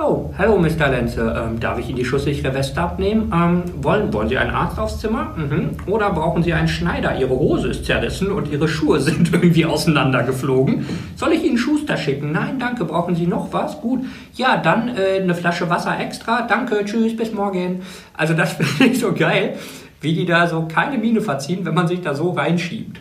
Oh, 0.00 0.32
hallo 0.38 0.56
Mr. 0.56 0.90
Lenze, 0.90 1.34
ähm, 1.36 1.58
darf 1.58 1.76
ich 1.80 1.88
Ihnen 1.88 1.96
die 1.96 2.04
schusssichere 2.04 2.54
Weste 2.54 2.80
abnehmen? 2.80 3.32
Ähm, 3.34 3.64
wollen, 3.82 4.12
wollen 4.12 4.28
Sie 4.28 4.38
einen 4.38 4.52
Arzt 4.52 4.78
aufs 4.78 5.00
Zimmer? 5.00 5.34
Mhm. 5.36 5.70
Oder 5.86 6.10
brauchen 6.10 6.44
Sie 6.44 6.52
einen 6.52 6.68
Schneider? 6.68 7.18
Ihre 7.18 7.30
Hose 7.30 7.68
ist 7.68 7.84
zerrissen 7.84 8.30
und 8.30 8.48
Ihre 8.48 8.68
Schuhe 8.68 9.00
sind 9.00 9.32
irgendwie 9.32 9.66
auseinandergeflogen. 9.66 10.86
Soll 11.16 11.32
ich 11.32 11.42
Ihnen 11.42 11.58
Schuster 11.58 11.96
schicken? 11.96 12.30
Nein, 12.30 12.60
danke. 12.60 12.84
Brauchen 12.84 13.16
Sie 13.16 13.26
noch 13.26 13.52
was? 13.52 13.80
Gut. 13.80 14.04
Ja, 14.34 14.58
dann 14.58 14.88
äh, 14.96 15.20
eine 15.20 15.34
Flasche 15.34 15.68
Wasser 15.68 15.98
extra. 15.98 16.42
Danke, 16.42 16.84
tschüss, 16.84 17.16
bis 17.16 17.32
morgen. 17.32 17.82
Also 18.16 18.34
das 18.34 18.52
finde 18.52 18.92
ich 18.92 19.00
so 19.00 19.12
geil, 19.12 19.56
wie 20.00 20.14
die 20.14 20.26
da 20.26 20.46
so 20.46 20.68
keine 20.72 20.98
Miene 20.98 21.20
verziehen, 21.22 21.66
wenn 21.66 21.74
man 21.74 21.88
sich 21.88 22.02
da 22.02 22.14
so 22.14 22.30
reinschiebt. 22.30 23.00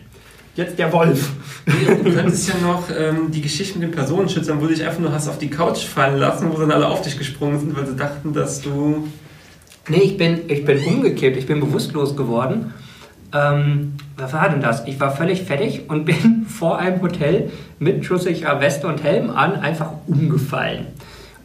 Jetzt 0.57 0.79
der 0.79 0.91
Wolf. 0.91 1.33
Du 1.67 2.11
könntest 2.11 2.49
ja 2.49 2.55
noch 2.65 2.85
ähm, 2.89 3.29
die 3.29 3.41
Geschichte 3.41 3.77
mit 3.77 3.89
den 3.89 3.95
Personenschützern, 3.95 4.59
wo 4.59 4.65
du 4.65 4.73
dich 4.73 4.83
einfach 4.83 4.99
nur 4.99 5.11
hast 5.11 5.29
auf 5.29 5.37
die 5.37 5.51
Couch 5.51 5.85
fallen 5.85 6.17
lassen, 6.17 6.51
wo 6.51 6.57
dann 6.57 6.71
alle 6.71 6.87
auf 6.87 7.03
dich 7.03 7.15
gesprungen 7.15 7.59
sind, 7.59 7.77
weil 7.77 7.85
sie 7.85 7.95
dachten, 7.95 8.33
dass 8.33 8.61
du. 8.61 9.07
Nee, 9.87 9.99
ich 9.99 10.17
bin, 10.17 10.41
ich 10.48 10.65
bin 10.65 10.83
umgekippt, 10.83 11.37
ich 11.37 11.46
bin 11.46 11.59
bewusstlos 11.59 12.17
geworden. 12.17 12.74
Ähm, 13.35 13.93
was 14.17 14.33
war 14.33 14.50
denn 14.50 14.59
das? 14.59 14.87
Ich 14.87 15.00
war 15.00 15.15
völlig 15.15 15.43
fertig 15.43 15.91
und 15.91 16.05
bin 16.05 16.48
vor 16.48 16.79
einem 16.79 17.03
Hotel 17.03 17.51
mit 17.77 18.03
schusssicherer 18.03 18.59
Weste 18.59 18.87
und 18.87 19.03
Helm 19.03 19.29
an 19.29 19.57
einfach 19.57 19.91
umgefallen. 20.07 20.87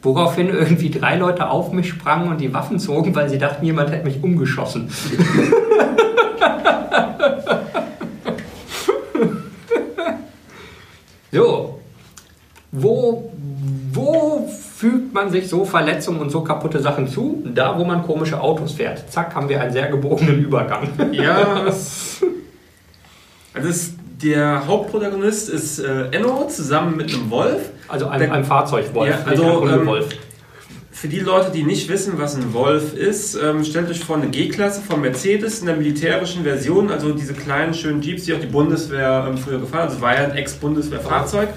Woraufhin 0.01 0.49
irgendwie 0.49 0.89
drei 0.89 1.17
Leute 1.17 1.51
auf 1.51 1.71
mich 1.71 1.87
sprangen 1.87 2.29
und 2.29 2.41
die 2.41 2.51
Waffen 2.51 2.79
zogen, 2.79 3.13
weil 3.13 3.29
sie 3.29 3.37
dachten, 3.37 3.63
jemand 3.63 3.91
hätte 3.91 4.05
mich 4.05 4.23
umgeschossen. 4.23 4.89
So, 11.33 11.79
wo, 12.71 13.31
wo 13.91 14.47
fügt 14.77 15.13
man 15.13 15.31
sich 15.31 15.49
so 15.49 15.65
Verletzungen 15.65 16.19
und 16.19 16.29
so 16.29 16.41
kaputte 16.41 16.79
Sachen 16.79 17.07
zu? 17.07 17.43
Da, 17.43 17.77
wo 17.77 17.83
man 17.83 18.03
komische 18.03 18.39
Autos 18.39 18.73
fährt. 18.73 19.11
Zack, 19.11 19.33
haben 19.33 19.49
wir 19.49 19.59
einen 19.59 19.73
sehr 19.73 19.87
gebogenen 19.87 20.43
Übergang. 20.43 20.89
Ja, 21.11 21.65
also 23.55 23.67
ist, 23.69 23.95
der 24.23 24.65
Hauptprotagonist 24.67 25.49
ist 25.49 25.79
äh, 25.79 26.07
Enno 26.11 26.47
zusammen 26.47 26.97
mit 26.97 27.13
einem 27.13 27.29
Wolf. 27.29 27.71
Also 27.87 28.07
einem, 28.07 28.31
einem 28.31 28.45
Fahrzeugwolf, 28.45 29.09
ja, 29.09 29.19
also, 29.25 29.67
ähm, 29.67 29.85
Wolf. 29.85 30.09
Für 31.03 31.09
die 31.09 31.19
Leute, 31.19 31.51
die 31.51 31.63
nicht 31.63 31.89
wissen, 31.89 32.13
was 32.15 32.37
ein 32.37 32.53
Wolf 32.53 32.93
ist, 32.93 33.35
ähm, 33.35 33.65
stellt 33.65 33.89
euch 33.89 34.01
vor 34.01 34.15
eine 34.15 34.29
G-Klasse 34.29 34.81
von 34.81 35.01
Mercedes 35.01 35.59
in 35.59 35.65
der 35.65 35.75
militärischen 35.75 36.43
Version, 36.43 36.89
also 36.89 37.11
diese 37.11 37.33
kleinen 37.33 37.73
schönen 37.73 38.01
Jeeps, 38.01 38.23
die 38.23 38.33
auch 38.33 38.39
die 38.39 38.47
Bundeswehr 38.47 39.27
ähm, 39.27 39.37
früher 39.37 39.59
gefahren 39.59 39.81
hat. 39.81 39.89
Also 39.89 40.01
war 40.01 40.13
ja 40.13 40.23
ein 40.23 40.31
Ex-Bundeswehrfahrzeug. 40.31 41.49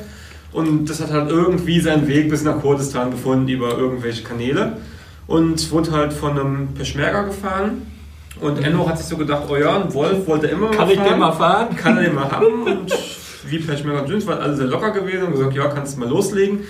Und 0.50 0.90
das 0.90 1.00
hat 1.00 1.12
halt 1.12 1.30
irgendwie 1.30 1.78
seinen 1.78 2.08
Weg 2.08 2.28
bis 2.28 2.42
nach 2.42 2.60
Kurdistan 2.60 3.12
gefunden 3.12 3.46
über 3.46 3.78
irgendwelche 3.78 4.24
Kanäle. 4.24 4.78
Und 5.28 5.70
wurde 5.70 5.92
halt 5.92 6.12
von 6.12 6.32
einem 6.36 6.74
Peschmerga 6.74 7.22
gefahren. 7.22 7.82
Und 8.40 8.58
Enno 8.64 8.88
hat 8.88 8.98
sich 8.98 9.06
so 9.06 9.16
gedacht, 9.16 9.44
oh 9.48 9.54
ja, 9.54 9.80
ein 9.80 9.94
Wolf 9.94 10.26
wollte 10.26 10.48
immer 10.48 10.70
mal 10.70 10.76
Kann 10.76 10.88
fahren. 10.88 10.96
Kann 10.96 11.04
ich 11.04 11.10
den 11.12 11.18
mal 11.20 11.32
fahren? 11.32 11.76
Kann 11.76 11.96
er 11.98 12.02
den 12.02 12.14
mal 12.16 12.32
haben. 12.32 12.62
Und 12.64 12.92
wie 13.48 13.58
Peschmerga 13.58 14.08
sind, 14.08 14.26
waren 14.26 14.40
alle 14.40 14.56
sehr 14.56 14.66
locker 14.66 14.90
gewesen 14.90 15.26
und 15.26 15.34
gesagt, 15.34 15.54
ja, 15.54 15.68
kannst 15.68 15.94
du 15.94 16.00
mal 16.00 16.08
loslegen. 16.08 16.64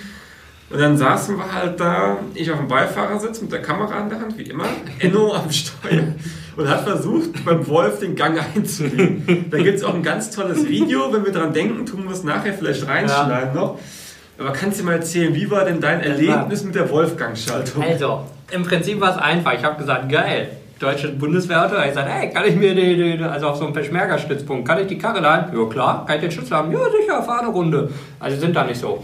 Und 0.69 0.79
dann 0.79 0.97
saßen 0.97 1.37
wir 1.37 1.53
halt 1.53 1.79
da, 1.79 2.17
ich 2.33 2.51
auf 2.51 2.57
dem 2.57 2.67
Beifahrersitz 2.67 3.41
mit 3.41 3.51
der 3.51 3.61
Kamera 3.61 3.99
in 4.01 4.09
der 4.09 4.19
Hand, 4.19 4.37
wie 4.37 4.43
immer, 4.43 4.65
Enno 4.99 5.33
am 5.33 5.49
Steuer 5.49 6.13
und 6.57 6.67
hat 6.67 6.81
versucht, 6.81 7.45
beim 7.45 7.65
Wolf 7.67 7.99
den 7.99 8.15
Gang 8.15 8.39
einzulegen. 8.55 9.45
Da 9.49 9.57
gibt 9.59 9.77
es 9.77 9.83
auch 9.83 9.93
ein 9.93 10.03
ganz 10.03 10.31
tolles 10.31 10.67
Video, 10.67 11.13
wenn 11.13 11.23
wir 11.23 11.31
daran 11.31 11.53
denken, 11.53 11.85
tun 11.85 12.03
wir 12.03 12.11
es 12.11 12.23
nachher 12.23 12.53
vielleicht 12.53 12.85
reinschneiden 12.87 13.55
ja. 13.55 13.61
noch. 13.61 13.79
Aber 14.39 14.51
kannst 14.51 14.79
du 14.79 14.83
mal 14.83 14.93
erzählen, 14.93 15.33
wie 15.33 15.49
war 15.49 15.65
denn 15.65 15.79
dein 15.79 16.01
Erlebnis 16.01 16.63
mit 16.63 16.75
der 16.75 16.89
Wolfgangschaltung? 16.89 17.83
Also, 17.83 18.25
im 18.51 18.63
Prinzip 18.63 18.99
war 18.99 19.15
es 19.15 19.17
einfach. 19.17 19.53
Ich 19.53 19.63
habe 19.63 19.77
gesagt, 19.77 20.09
geil, 20.09 20.49
deutsche 20.79 21.09
Bundeswehrauto. 21.09 21.75
Ich 21.79 21.89
gesagt, 21.89 22.09
hey, 22.09 22.29
kann 22.29 22.45
ich 22.45 22.55
mir 22.55 22.75
die, 22.75 23.23
also 23.23 23.47
auf 23.47 23.57
so 23.57 23.65
einem 23.65 23.73
Peschmerga-Stützpunkt, 23.73 24.67
kann 24.67 24.79
ich 24.79 24.87
die 24.87 24.97
Karre 24.97 25.21
leihen? 25.21 25.45
Ja 25.55 25.65
klar, 25.65 26.05
kann 26.05 26.15
ich 26.15 26.21
den 26.21 26.31
Schutz 26.31 26.51
haben? 26.51 26.71
Ja 26.71 26.79
sicher, 26.99 27.23
fahr 27.23 27.41
eine 27.41 27.49
Runde. 27.49 27.89
Also 28.19 28.39
sind 28.39 28.55
da 28.55 28.63
nicht 28.63 28.79
so. 28.79 29.03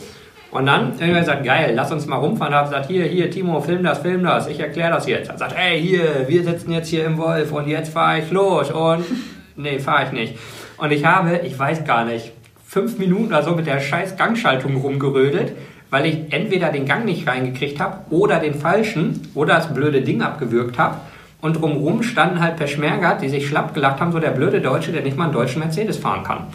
Und 0.54 0.68
dann 0.68 0.92
irgendwann 1.00 1.22
gesagt, 1.22 1.44
geil, 1.44 1.74
lass 1.76 1.92
uns 1.92 2.06
mal 2.06 2.18
rumfahren. 2.18 2.52
Da 2.52 2.60
habe 2.60 2.70
gesagt, 2.70 2.88
hier, 2.88 3.06
hier, 3.06 3.32
Timo, 3.32 3.60
film 3.60 3.82
das, 3.82 4.00
film 4.00 4.24
das, 4.24 4.48
ich 4.48 4.60
erkläre 4.60 4.92
das 4.92 5.08
jetzt. 5.08 5.32
Er 5.32 5.38
sagt, 5.40 5.56
ey, 5.58 5.82
hier, 5.82 6.28
wir 6.28 6.44
sitzen 6.44 6.72
jetzt 6.72 6.90
hier 6.90 7.06
im 7.06 7.18
Wolf 7.18 7.52
und 7.52 7.68
jetzt 7.68 7.92
fahre 7.92 8.20
ich 8.20 8.30
los. 8.30 8.70
Und 8.70 9.04
nee, 9.56 9.80
fahre 9.80 10.06
ich 10.06 10.12
nicht. 10.12 10.38
Und 10.78 10.92
ich 10.92 11.04
habe, 11.04 11.40
ich 11.44 11.58
weiß 11.58 11.86
gar 11.86 12.06
nicht, 12.06 12.34
fünf 12.68 13.00
Minuten 13.00 13.28
oder 13.28 13.42
so 13.42 13.56
mit 13.56 13.66
der 13.66 13.80
scheiß 13.80 14.16
Gangschaltung 14.16 14.78
rumgerödelt, 14.78 15.54
weil 15.90 16.06
ich 16.06 16.32
entweder 16.32 16.70
den 16.70 16.86
Gang 16.86 17.06
nicht 17.06 17.28
reingekriegt 17.28 17.80
habe 17.80 18.02
oder 18.12 18.40
den 18.40 18.54
falschen 18.54 19.28
oder 19.34 19.56
das 19.56 19.74
blöde 19.74 20.02
Ding 20.02 20.22
abgewürgt 20.22 20.78
habe. 20.78 20.98
Und 21.42 21.60
drumherum 21.60 22.04
standen 22.04 22.40
halt 22.40 22.58
Peschmerga, 22.58 23.16
die 23.16 23.28
sich 23.28 23.48
schlapp 23.48 23.74
gelacht 23.74 24.00
haben, 24.00 24.12
so 24.12 24.20
der 24.20 24.30
blöde 24.30 24.62
Deutsche, 24.62 24.92
der 24.92 25.02
nicht 25.02 25.18
mal 25.18 25.26
einen 25.26 25.34
deutschen 25.34 25.62
Mercedes 25.62 25.98
fahren 25.98 26.24
kann. 26.24 26.46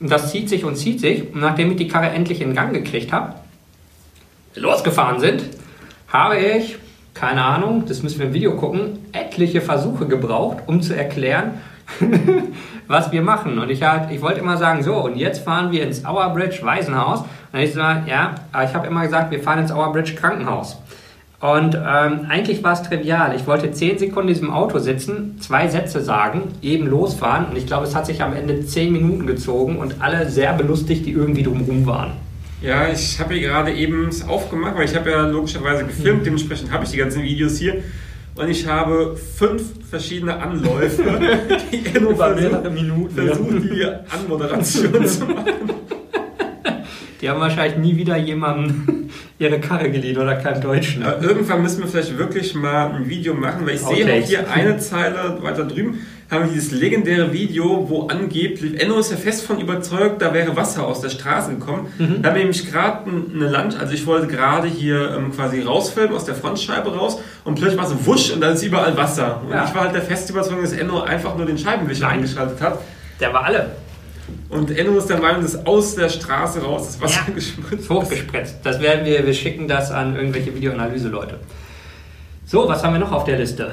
Und 0.00 0.10
das 0.10 0.30
zieht 0.30 0.48
sich 0.48 0.64
und 0.64 0.76
zieht 0.76 1.00
sich. 1.00 1.32
Und 1.32 1.40
nachdem 1.40 1.70
ich 1.72 1.76
die 1.76 1.88
Karre 1.88 2.10
endlich 2.10 2.40
in 2.40 2.54
Gang 2.54 2.72
gekriegt 2.72 3.12
habe, 3.12 3.34
losgefahren 4.54 5.20
sind, 5.20 5.44
habe 6.08 6.38
ich, 6.38 6.78
keine 7.14 7.44
Ahnung, 7.44 7.84
das 7.86 8.02
müssen 8.02 8.18
wir 8.20 8.26
im 8.26 8.34
Video 8.34 8.56
gucken, 8.56 8.98
etliche 9.12 9.60
Versuche 9.60 10.06
gebraucht, 10.06 10.58
um 10.66 10.80
zu 10.80 10.96
erklären, 10.96 11.60
was 12.86 13.12
wir 13.12 13.22
machen. 13.22 13.58
Und 13.58 13.70
ich, 13.70 13.82
halt, 13.82 14.10
ich 14.10 14.20
wollte 14.20 14.40
immer 14.40 14.56
sagen, 14.56 14.82
so, 14.82 14.94
und 14.94 15.16
jetzt 15.16 15.44
fahren 15.44 15.72
wir 15.72 15.82
ins 15.82 16.04
Our 16.04 16.32
Bridge 16.32 16.60
Waisenhaus. 16.62 17.24
Und 17.52 17.58
ich 17.58 17.72
sage, 17.72 18.08
ja, 18.08 18.34
aber 18.52 18.64
ich 18.64 18.74
habe 18.74 18.86
immer 18.86 19.02
gesagt, 19.02 19.30
wir 19.30 19.40
fahren 19.40 19.60
ins 19.60 19.72
Our 19.72 19.92
Bridge 19.92 20.14
Krankenhaus. 20.14 20.78
Und 21.40 21.76
ähm, 21.76 22.26
eigentlich 22.28 22.64
war 22.64 22.72
es 22.72 22.82
trivial. 22.82 23.36
Ich 23.36 23.46
wollte 23.46 23.70
zehn 23.70 23.96
Sekunden 23.96 24.28
in 24.28 24.34
diesem 24.34 24.50
Auto 24.50 24.80
sitzen, 24.80 25.40
zwei 25.40 25.68
Sätze 25.68 26.02
sagen, 26.02 26.42
eben 26.62 26.88
losfahren. 26.88 27.46
Und 27.46 27.56
ich 27.56 27.66
glaube, 27.66 27.86
es 27.86 27.94
hat 27.94 28.06
sich 28.06 28.22
am 28.22 28.34
Ende 28.34 28.66
zehn 28.66 28.92
Minuten 28.92 29.26
gezogen 29.26 29.76
und 29.76 30.00
alle 30.00 30.28
sehr 30.28 30.52
belustigt, 30.54 31.06
die 31.06 31.12
irgendwie 31.12 31.44
drumherum 31.44 31.86
waren. 31.86 32.12
Ja, 32.60 32.88
ich 32.88 33.20
habe 33.20 33.34
hier 33.34 33.48
gerade 33.48 33.72
eben 33.72 34.08
es 34.08 34.26
aufgemacht, 34.26 34.74
weil 34.76 34.86
ich 34.86 34.96
habe 34.96 35.10
ja 35.10 35.26
logischerweise 35.28 35.84
gefilmt, 35.84 36.26
dementsprechend 36.26 36.72
habe 36.72 36.84
ich 36.84 36.90
die 36.90 36.96
ganzen 36.96 37.22
Videos 37.22 37.56
hier. 37.56 37.84
Und 38.34 38.48
ich 38.48 38.66
habe 38.66 39.16
fünf 39.16 39.62
verschiedene 39.88 40.36
Anläufe, 40.40 41.02
die 41.72 41.96
Enno 41.96 42.16
versucht, 42.16 42.72
Minuten. 42.72 43.14
versucht, 43.14 43.62
die 43.64 43.84
Anmoderation 44.12 45.06
zu 45.06 45.24
machen. 45.24 45.44
Die 47.20 47.28
haben 47.28 47.40
wahrscheinlich 47.40 47.78
nie 47.78 47.96
wieder 47.96 48.16
jemandem 48.16 49.10
ihre 49.38 49.58
Karre 49.60 49.90
geliehen 49.90 50.18
oder 50.18 50.36
kein 50.36 50.60
Deutschen. 50.60 51.02
Aber 51.02 51.20
irgendwann 51.22 51.62
müssen 51.62 51.82
wir 51.82 51.88
vielleicht 51.88 52.16
wirklich 52.16 52.54
mal 52.54 52.92
ein 52.94 53.08
Video 53.08 53.34
machen, 53.34 53.66
weil 53.66 53.74
ich 53.74 53.80
sehe 53.80 54.04
noch 54.06 54.12
Outtakes. 54.12 54.28
hier 54.28 54.50
eine 54.52 54.78
Zeile 54.78 55.38
weiter 55.42 55.64
drüben, 55.64 55.98
haben 56.30 56.44
wir 56.44 56.52
dieses 56.52 56.72
legendäre 56.72 57.32
Video, 57.32 57.86
wo 57.88 58.06
angeblich, 58.06 58.78
Enno 58.80 58.98
ist 58.98 59.10
ja 59.10 59.16
fest 59.16 59.44
von 59.46 59.58
überzeugt, 59.60 60.20
da 60.20 60.34
wäre 60.34 60.54
Wasser 60.56 60.86
aus 60.86 61.00
der 61.00 61.08
Straße 61.08 61.52
gekommen. 61.54 61.88
Mhm. 61.98 62.20
Da 62.22 62.28
haben 62.28 62.36
wir 62.36 62.42
nämlich 62.42 62.70
gerade 62.70 63.10
eine 63.10 63.48
Land, 63.48 63.80
also 63.80 63.94
ich 63.94 64.06
wollte 64.06 64.26
gerade 64.26 64.68
hier 64.68 65.14
ähm, 65.16 65.32
quasi 65.34 65.62
rausfilmen, 65.62 66.14
aus 66.14 66.26
der 66.26 66.34
Frontscheibe 66.34 66.94
raus 66.94 67.18
und 67.44 67.54
plötzlich 67.58 67.78
war 67.80 67.86
so 67.88 68.04
wusch 68.06 68.30
und 68.30 68.42
dann 68.42 68.52
ist 68.54 68.62
überall 68.62 68.94
Wasser. 68.96 69.40
Und 69.42 69.52
Ja. 69.52 69.64
ich 69.66 69.74
war 69.74 69.84
halt 69.84 69.94
der 69.94 70.02
festen 70.02 70.32
Überzeugung, 70.32 70.62
dass 70.62 70.72
Enno 70.72 71.00
einfach 71.00 71.34
nur 71.36 71.46
den 71.46 71.56
Scheibenwischer 71.58 72.08
eingeschaltet 72.08 72.60
hat. 72.60 72.78
Der 73.20 73.32
war 73.32 73.44
alle. 73.44 73.70
Und 74.48 74.70
Enno 74.70 74.96
ist 74.98 75.08
der 75.10 75.20
Meinung, 75.20 75.42
dass 75.42 75.66
aus 75.66 75.94
der 75.94 76.08
Straße 76.08 76.62
raus 76.62 76.86
das 76.86 77.00
Wasser 77.00 77.20
Ja. 77.28 77.34
gespritzt 77.34 77.82
Ist 77.82 77.90
hochgespritzt. 77.90 78.56
Das 78.62 78.80
werden 78.80 79.04
wir, 79.04 79.26
wir 79.26 79.34
schicken 79.34 79.68
das 79.68 79.90
an 79.90 80.16
irgendwelche 80.16 80.54
Videoanalyse-Leute. 80.54 81.38
So, 82.46 82.66
was 82.66 82.82
haben 82.82 82.94
wir 82.94 83.00
noch 83.00 83.12
auf 83.12 83.24
der 83.24 83.38
Liste? 83.38 83.72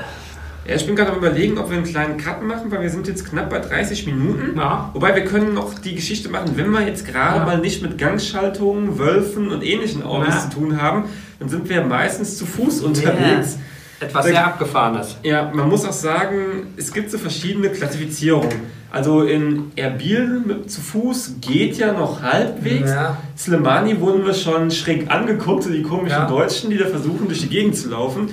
Ja, 0.67 0.75
ich 0.75 0.85
bin 0.85 0.95
gerade 0.95 1.11
am 1.11 1.17
überlegen, 1.19 1.57
ob 1.59 1.69
wir 1.69 1.77
einen 1.77 1.85
kleinen 1.85 2.17
Cut 2.17 2.41
machen, 2.41 2.71
weil 2.71 2.81
wir 2.81 2.89
sind 2.89 3.07
jetzt 3.07 3.29
knapp 3.29 3.49
bei 3.51 3.59
30 3.59 4.05
Minuten. 4.07 4.57
Ja. 4.57 4.89
Wobei 4.93 5.15
wir 5.15 5.23
können 5.23 5.53
noch 5.53 5.77
die 5.79 5.95
Geschichte 5.95 6.27
machen, 6.27 6.51
wenn 6.55 6.71
wir 6.71 6.81
jetzt 6.85 7.05
gerade 7.05 7.37
Ja. 7.39 7.45
mal 7.45 7.59
nicht 7.59 7.81
mit 7.81 7.97
Gangschaltungen, 7.97 8.97
Wölfen 8.97 9.51
und 9.51 9.63
ähnlichen 9.63 10.03
Autos 10.03 10.33
Ja. 10.33 10.39
zu 10.49 10.57
tun 10.59 10.81
haben, 10.81 11.05
dann 11.39 11.47
sind 11.49 11.69
wir 11.69 11.83
meistens 11.85 12.37
zu 12.37 12.45
Fuß 12.45 12.81
unterwegs. 12.81 13.59
Etwas 14.01 14.25
Da- 14.25 14.29
sehr 14.31 14.45
Abgefahrenes. 14.45 15.15
Ja, 15.23 15.49
man 15.53 15.69
muss 15.69 15.85
auch 15.85 15.93
sagen, 15.93 16.67
es 16.75 16.91
gibt 16.91 17.11
so 17.11 17.17
verschiedene 17.17 17.69
Klassifizierungen. 17.69 18.51
Also 18.95 19.23
in 19.23 19.73
Erbil 19.75 20.41
mit 20.45 20.71
zu 20.71 20.79
Fuß 20.79 21.41
geht 21.41 21.75
ja 21.75 21.91
noch 21.91 22.21
halbwegs. 22.21 22.91
Ja. 22.91 23.17
Slimani 23.37 23.99
wurden 23.99 24.25
wir 24.25 24.33
schon 24.33 24.71
schräg 24.71 25.11
angeguckt, 25.11 25.63
so 25.63 25.69
die 25.69 25.81
komischen 25.81 26.17
Ja. 26.19 26.29
Deutschen, 26.29 26.69
die 26.69 26.77
da 26.77 26.85
versuchen, 26.85 27.27
durch 27.27 27.41
die 27.41 27.49
Gegend 27.49 27.75
zu 27.75 27.89
laufen. 27.89 28.29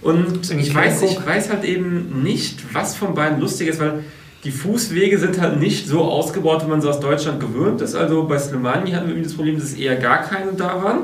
Und 0.00 0.50
ich 0.52 0.74
weiß, 0.74 1.02
ich 1.02 1.26
weiß 1.26 1.50
halt 1.50 1.64
eben 1.64 2.22
nicht, 2.22 2.74
was 2.74 2.96
von 2.96 3.14
beiden 3.14 3.40
lustig 3.40 3.68
ist, 3.68 3.78
weil 3.78 4.02
die 4.42 4.52
Fußwege 4.52 5.18
sind 5.18 5.38
halt 5.38 5.60
nicht 5.60 5.86
so 5.86 6.00
ausgebaut, 6.00 6.64
wie 6.64 6.70
man 6.70 6.80
so 6.80 6.88
aus 6.88 7.00
Deutschland 7.00 7.38
gewöhnt 7.38 7.82
ist. 7.82 7.94
Also 7.94 8.24
bei 8.24 8.38
Slimani 8.38 8.92
hatten 8.92 9.14
wir 9.14 9.22
das 9.22 9.34
Problem, 9.34 9.60
dass 9.60 9.74
eher 9.74 9.96
gar 9.96 10.22
keine 10.22 10.54
da 10.54 10.82
waren. 10.82 11.00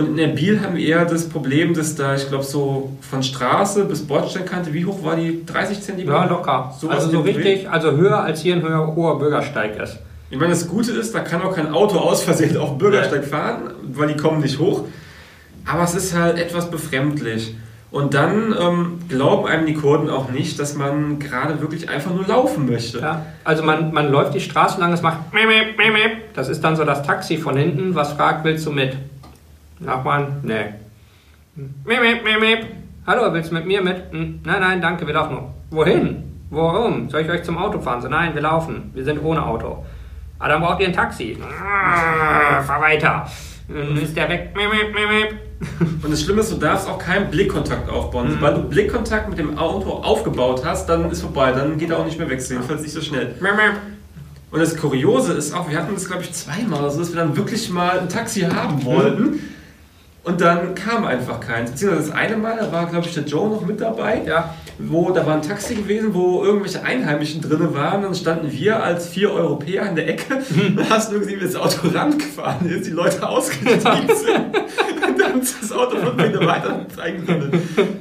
Und 0.00 0.18
in 0.18 0.18
Erbil 0.18 0.60
haben 0.62 0.76
wir 0.76 0.86
eher 0.86 1.04
das 1.04 1.28
Problem, 1.28 1.74
dass 1.74 1.94
da, 1.94 2.14
ich 2.14 2.28
glaube, 2.28 2.44
so 2.44 2.96
von 3.02 3.22
Straße 3.22 3.84
bis 3.84 4.06
Bordsteinkante, 4.06 4.72
wie 4.72 4.86
hoch 4.86 5.04
war 5.04 5.16
die? 5.16 5.44
30 5.44 5.82
Zentimeter? 5.82 6.16
Ja, 6.16 6.24
locker. 6.24 6.74
Also 6.88 7.10
so 7.10 7.22
dem 7.22 7.24
Dreh? 7.24 7.32
richtig, 7.32 7.70
also 7.70 7.92
höher 7.92 8.22
als 8.22 8.40
hier 8.40 8.56
ein 8.56 8.62
höher, 8.62 8.94
hoher 8.96 9.18
Bürgersteig 9.18 9.78
ist. 9.78 9.98
Ich 10.30 10.38
meine, 10.38 10.50
das 10.50 10.68
Gute 10.68 10.92
ist, 10.92 11.14
da 11.14 11.20
kann 11.20 11.42
auch 11.42 11.54
kein 11.54 11.72
Auto 11.72 11.98
aus 11.98 12.22
Versehen 12.22 12.56
auf 12.56 12.70
dem 12.70 12.78
Bürgersteig 12.78 13.24
fahren, 13.24 13.72
weil 13.82 14.08
die 14.08 14.16
kommen 14.16 14.40
nicht 14.40 14.58
hoch. 14.58 14.84
Aber 15.66 15.82
es 15.82 15.94
ist 15.94 16.16
halt 16.16 16.38
etwas 16.38 16.70
befremdlich. 16.70 17.54
Und 17.90 18.14
dann 18.14 18.54
ähm, 18.58 18.98
glauben 19.08 19.48
einem 19.48 19.66
die 19.66 19.74
Kurden 19.74 20.08
auch 20.08 20.30
nicht, 20.30 20.60
dass 20.60 20.76
man 20.76 21.18
gerade 21.18 21.60
wirklich 21.60 21.88
einfach 21.88 22.14
nur 22.14 22.24
laufen 22.26 22.70
möchte. 22.70 23.00
Ja, 23.00 23.26
also 23.42 23.64
man, 23.64 23.92
man 23.92 24.10
läuft 24.10 24.32
die 24.34 24.40
Straße 24.40 24.80
lang, 24.80 24.92
es 24.92 25.02
macht. 25.02 25.18
Das 26.34 26.48
ist 26.48 26.62
dann 26.62 26.76
so 26.76 26.84
das 26.84 27.02
Taxi 27.02 27.36
von 27.36 27.56
hinten, 27.56 27.96
was 27.96 28.12
fragt, 28.12 28.44
willst 28.44 28.64
du 28.64 28.70
mit? 28.70 28.96
Nachbarn, 29.80 30.40
nee. 30.42 30.74
Miep, 31.56 32.00
miep, 32.00 32.22
miep, 32.24 32.40
miep. 32.40 32.66
Hallo, 33.06 33.32
willst 33.32 33.50
du 33.50 33.54
mit 33.54 33.66
mir 33.66 33.82
mit? 33.82 34.12
Hm, 34.12 34.40
Nein, 34.44 34.60
nein, 34.60 34.80
danke, 34.80 35.06
wir 35.06 35.14
laufen 35.14 35.34
nur. 35.34 35.54
Wohin? 35.70 36.22
Warum? 36.50 37.08
Soll 37.08 37.22
ich 37.22 37.30
euch 37.30 37.42
zum 37.42 37.56
Auto 37.58 37.80
fahren? 37.80 38.00
So, 38.02 38.08
nein, 38.08 38.34
wir 38.34 38.42
laufen. 38.42 38.90
Wir 38.94 39.04
sind 39.04 39.22
ohne 39.24 39.44
Auto. 39.44 39.84
Ah, 40.38 40.48
dann 40.48 40.60
braucht 40.60 40.80
ihr 40.80 40.86
ein 40.88 40.92
Taxi. 40.92 41.38
Ah, 41.42 42.62
fahr 42.62 42.80
weiter. 42.80 43.26
Dann 43.68 43.96
ist 43.96 44.16
der 44.16 44.28
weg. 44.28 44.54
Miep, 44.54 44.68
miep, 44.70 44.94
miep. 44.94 45.40
Und 46.04 46.10
das 46.10 46.22
Schlimme 46.22 46.40
ist, 46.40 46.52
du 46.52 46.56
darfst 46.56 46.88
auch 46.88 46.98
keinen 46.98 47.30
Blickkontakt 47.30 47.88
aufbauen. 47.88 48.28
Mhm. 48.28 48.32
Sobald 48.34 48.56
du 48.56 48.62
Blickkontakt 48.64 49.28
mit 49.28 49.38
dem 49.38 49.56
Auto 49.58 49.90
aufgebaut 49.90 50.62
hast, 50.64 50.88
dann 50.88 51.10
ist 51.10 51.20
vorbei. 51.22 51.52
Dann 51.52 51.78
geht 51.78 51.90
er 51.90 51.98
auch 51.98 52.04
nicht 52.04 52.18
mehr 52.18 52.28
weg. 52.28 52.40
Jedenfalls 52.46 52.82
nicht 52.82 52.92
so 52.92 53.00
schnell. 53.00 53.34
Und 54.50 54.58
das 54.60 54.76
Kuriose 54.76 55.34
ist 55.34 55.54
auch, 55.54 55.68
wir 55.70 55.78
hatten 55.78 55.94
das 55.94 56.06
glaube 56.06 56.22
ich 56.22 56.32
zweimal, 56.32 56.90
so 56.90 56.98
dass 56.98 57.12
wir 57.14 57.20
dann 57.20 57.36
wirklich 57.36 57.70
mal 57.70 58.00
ein 58.00 58.08
Taxi 58.08 58.40
haben 58.40 58.84
wollten. 58.84 59.38
Und 60.22 60.40
dann 60.42 60.74
kam 60.74 61.06
einfach 61.06 61.40
keins. 61.40 61.70
Beziehungsweise 61.70 62.08
das 62.10 62.16
eine 62.16 62.36
Mal, 62.36 62.56
da 62.60 62.70
war 62.70 62.86
glaube 62.86 63.06
ich 63.06 63.14
der 63.14 63.24
Joe 63.24 63.48
noch 63.48 63.64
mit 63.64 63.80
dabei, 63.80 64.22
Ja, 64.26 64.54
wo 64.78 65.10
da 65.10 65.24
war 65.26 65.34
ein 65.36 65.42
Taxi 65.42 65.74
gewesen, 65.74 66.12
wo 66.12 66.44
irgendwelche 66.44 66.82
Einheimischen 66.82 67.40
drin 67.40 67.72
waren. 67.74 68.02
Dann 68.02 68.14
standen 68.14 68.52
wir 68.52 68.82
als 68.82 69.08
vier 69.08 69.32
Europäer 69.32 69.88
in 69.88 69.96
der 69.96 70.08
Ecke 70.08 70.34
und 70.76 70.90
hast 70.90 71.10
nur 71.10 71.20
gesehen, 71.20 71.40
wie 71.40 71.44
das 71.44 71.56
Auto 71.56 71.88
rangefahren 71.88 72.68
ist, 72.68 72.86
die 72.86 72.90
Leute 72.90 73.26
ausgestiegen 73.26 73.80
sind. 73.82 74.56
Und 75.08 75.18
dann 75.20 75.40
ist 75.40 75.56
das 75.62 75.72
Auto 75.72 75.96
von 75.96 76.18
wieder 76.18 76.46
weiter 76.46 76.84
reingegangen. 76.98 77.52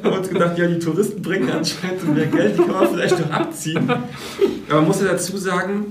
Haben 0.04 0.18
uns 0.18 0.30
gedacht, 0.30 0.58
ja, 0.58 0.68
die 0.68 0.80
Touristen 0.80 1.22
bringen 1.22 1.50
anscheinend 1.50 2.14
mehr 2.14 2.26
Geld, 2.26 2.58
die 2.58 2.64
kann 2.64 2.72
man 2.72 2.90
vielleicht 2.90 3.20
noch 3.20 3.32
abziehen. 3.32 3.90
Aber 3.90 4.80
man 4.80 4.88
muss 4.88 5.02
ja 5.02 5.08
dazu 5.08 5.38
sagen, 5.38 5.86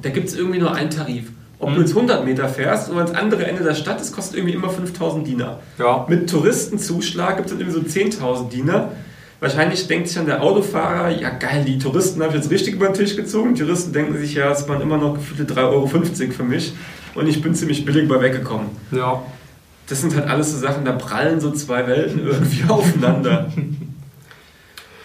da 0.00 0.08
gibt 0.08 0.28
es 0.28 0.36
irgendwie 0.36 0.60
nur 0.60 0.74
einen 0.74 0.90
Tarif. 0.90 1.30
Ob 1.60 1.74
du 1.74 1.80
jetzt 1.80 1.90
100 1.90 2.24
Meter 2.24 2.48
fährst 2.48 2.88
und 2.88 2.98
ans 2.98 3.12
andere 3.12 3.44
Ende 3.46 3.64
der 3.64 3.74
Stadt 3.74 4.00
ist, 4.00 4.12
kostet 4.12 4.36
irgendwie 4.36 4.54
immer 4.54 4.70
5000 4.70 5.26
Dinar. 5.26 5.58
ja. 5.78 6.06
Mit 6.08 6.30
Touristenzuschlag 6.30 7.36
gibt 7.36 7.50
es 7.50 7.56
dann 7.56 7.60
irgendwie 7.66 7.90
so 7.90 8.00
10.000 8.00 8.48
Dinar. 8.48 8.92
Wahrscheinlich 9.40 9.86
denkt 9.86 10.08
sich 10.08 10.16
dann 10.16 10.26
der 10.26 10.42
Autofahrer, 10.42 11.10
ja 11.10 11.30
geil, 11.30 11.64
die 11.64 11.78
Touristen 11.78 12.20
habe 12.22 12.36
ich 12.36 12.42
jetzt 12.42 12.50
richtig 12.50 12.74
über 12.74 12.86
den 12.86 12.94
Tisch 12.94 13.16
gezogen. 13.16 13.54
Die 13.54 13.62
Touristen 13.62 13.92
denken 13.92 14.16
sich, 14.18 14.34
ja, 14.34 14.50
es 14.50 14.68
waren 14.68 14.80
immer 14.80 14.98
noch 14.98 15.14
gefühlte 15.14 15.52
3,50 15.52 15.62
Euro 15.70 15.86
für 15.86 16.42
mich 16.44 16.72
und 17.14 17.28
ich 17.28 17.42
bin 17.42 17.54
ziemlich 17.54 17.84
billig 17.84 18.08
bei 18.08 18.20
weggekommen. 18.20 18.68
ja. 18.92 19.22
Das 19.88 20.02
sind 20.02 20.14
halt 20.14 20.28
alles 20.28 20.52
so 20.52 20.58
Sachen, 20.58 20.84
da 20.84 20.92
prallen 20.92 21.40
so 21.40 21.50
zwei 21.50 21.86
Welten 21.86 22.26
irgendwie 22.26 22.62
aufeinander. 22.68 23.50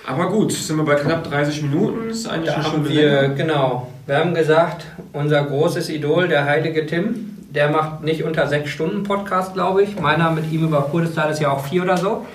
Aber 0.05 0.29
gut, 0.29 0.51
sind 0.51 0.75
wir 0.75 0.83
bei 0.83 0.95
knapp 0.95 1.23
30 1.23 1.61
Minuten, 1.61 2.09
ist 2.09 2.27
eigentlich 2.27 2.49
Da 2.49 2.55
eine 2.55 2.63
haben 2.65 2.89
wir, 2.89 3.29
genau, 3.29 3.92
wir 4.05 4.17
haben 4.17 4.33
gesagt, 4.33 4.85
unser 5.13 5.43
großes 5.43 5.89
Idol, 5.89 6.27
der 6.27 6.45
heilige 6.45 6.85
Tim, 6.85 7.37
der 7.49 7.69
macht 7.69 8.03
nicht 8.03 8.23
unter 8.23 8.47
sechs 8.47 8.71
Stunden 8.71 9.03
Podcast, 9.03 9.53
glaube 9.53 9.83
ich. 9.83 9.99
Meiner 9.99 10.31
mit 10.31 10.51
ihm 10.51 10.65
über 10.65 10.81
Kurdistan 10.81 11.29
ist 11.29 11.39
ja 11.39 11.51
auch 11.51 11.65
vier 11.65 11.83
oder 11.83 11.97
so. 11.97 12.25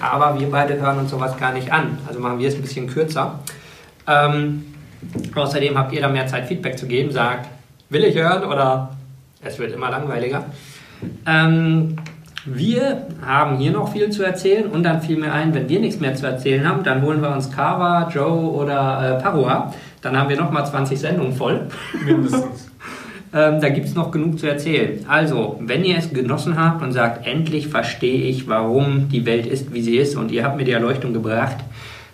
Aber 0.00 0.38
wir 0.38 0.50
beide 0.50 0.78
hören 0.80 0.98
uns 0.98 1.10
sowas 1.10 1.36
gar 1.38 1.52
nicht 1.52 1.72
an. 1.72 1.98
Also 2.06 2.20
machen 2.20 2.38
wir 2.38 2.48
es 2.48 2.56
ein 2.56 2.62
bisschen 2.62 2.88
kürzer. 2.88 3.38
Ähm, 4.06 4.64
außerdem 5.34 5.78
habt 5.78 5.92
ihr 5.92 6.00
da 6.00 6.08
mehr 6.08 6.26
Zeit, 6.26 6.46
Feedback 6.46 6.78
zu 6.78 6.86
geben. 6.86 7.10
Sagt, 7.10 7.48
will 7.88 8.04
ich 8.04 8.16
hören 8.16 8.44
oder 8.44 8.90
es 9.42 9.58
wird 9.58 9.72
immer 9.72 9.90
langweiliger. 9.90 10.44
Ähm, 11.26 11.96
wir 12.46 13.06
haben 13.24 13.56
hier 13.56 13.70
noch 13.70 13.90
viel 13.92 14.10
zu 14.10 14.22
erzählen 14.22 14.66
und 14.66 14.82
dann 14.82 15.00
fiel 15.00 15.16
mir 15.16 15.32
ein, 15.32 15.54
wenn 15.54 15.68
wir 15.68 15.80
nichts 15.80 16.00
mehr 16.00 16.14
zu 16.14 16.26
erzählen 16.26 16.68
haben, 16.68 16.82
dann 16.84 17.00
holen 17.00 17.22
wir 17.22 17.30
uns 17.30 17.50
Kava, 17.50 18.10
Joe 18.12 18.50
oder 18.50 19.18
äh, 19.18 19.22
Parua. 19.22 19.72
Dann 20.04 20.18
haben 20.18 20.28
wir 20.28 20.36
nochmal 20.36 20.66
20 20.66 20.98
Sendungen 20.98 21.32
voll. 21.32 21.68
Mindestens. 22.04 22.70
Ähm, 23.36 23.60
da 23.60 23.68
gibt 23.68 23.88
es 23.88 23.96
noch 23.96 24.12
genug 24.12 24.38
zu 24.38 24.46
erzählen. 24.46 25.04
Also, 25.08 25.58
wenn 25.60 25.84
ihr 25.84 25.98
es 25.98 26.12
genossen 26.12 26.56
habt 26.56 26.84
und 26.84 26.92
sagt, 26.92 27.26
endlich 27.26 27.66
verstehe 27.66 28.28
ich, 28.28 28.46
warum 28.46 29.08
die 29.08 29.26
Welt 29.26 29.46
ist, 29.46 29.74
wie 29.74 29.82
sie 29.82 29.96
ist 29.96 30.14
und 30.14 30.30
ihr 30.30 30.44
habt 30.44 30.56
mir 30.56 30.62
die 30.62 30.70
Erleuchtung 30.70 31.12
gebracht, 31.12 31.56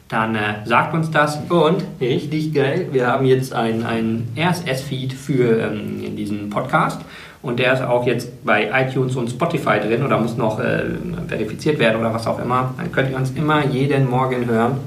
dann 0.09 0.35
äh, 0.35 0.65
sagt 0.65 0.95
uns 0.95 1.11
das. 1.11 1.39
Und 1.51 1.85
richtig 2.01 2.55
geil, 2.55 2.87
wir 2.93 3.07
haben 3.07 3.27
jetzt 3.27 3.53
einen 3.53 4.29
RSS-Feed 4.35 5.13
für 5.13 5.61
ähm, 5.61 6.17
diesen 6.17 6.49
Podcast. 6.49 7.03
Und 7.43 7.59
der 7.59 7.75
ist 7.75 7.83
auch 7.83 8.07
jetzt 8.07 8.43
bei 8.43 8.71
iTunes 8.73 9.15
und 9.15 9.29
Spotify 9.29 9.79
drin 9.79 10.03
oder 10.03 10.19
muss 10.19 10.39
noch 10.39 10.59
äh, 10.59 10.85
verifiziert 11.29 11.79
werden 11.79 12.01
oder 12.01 12.15
was 12.15 12.27
auch 12.27 12.43
immer. 12.43 12.75
Dann 12.79 12.91
könnt 12.93 13.11
ihr 13.11 13.17
uns 13.17 13.31
immer 13.33 13.67
jeden 13.67 14.09
Morgen 14.09 14.47
hören, 14.47 14.79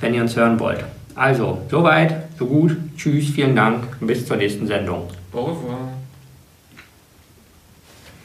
wenn 0.00 0.12
ihr 0.12 0.20
uns 0.20 0.36
hören 0.36 0.60
wollt. 0.60 0.84
Also, 1.18 1.58
soweit, 1.68 2.28
so 2.38 2.46
gut. 2.46 2.76
Tschüss, 2.96 3.30
vielen 3.30 3.56
Dank. 3.56 3.98
Bis 4.00 4.24
zur 4.24 4.36
nächsten 4.36 4.68
Sendung. 4.68 5.08
Au 5.32 5.46
revoir. 5.46 5.88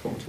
Punkt. 0.04 0.22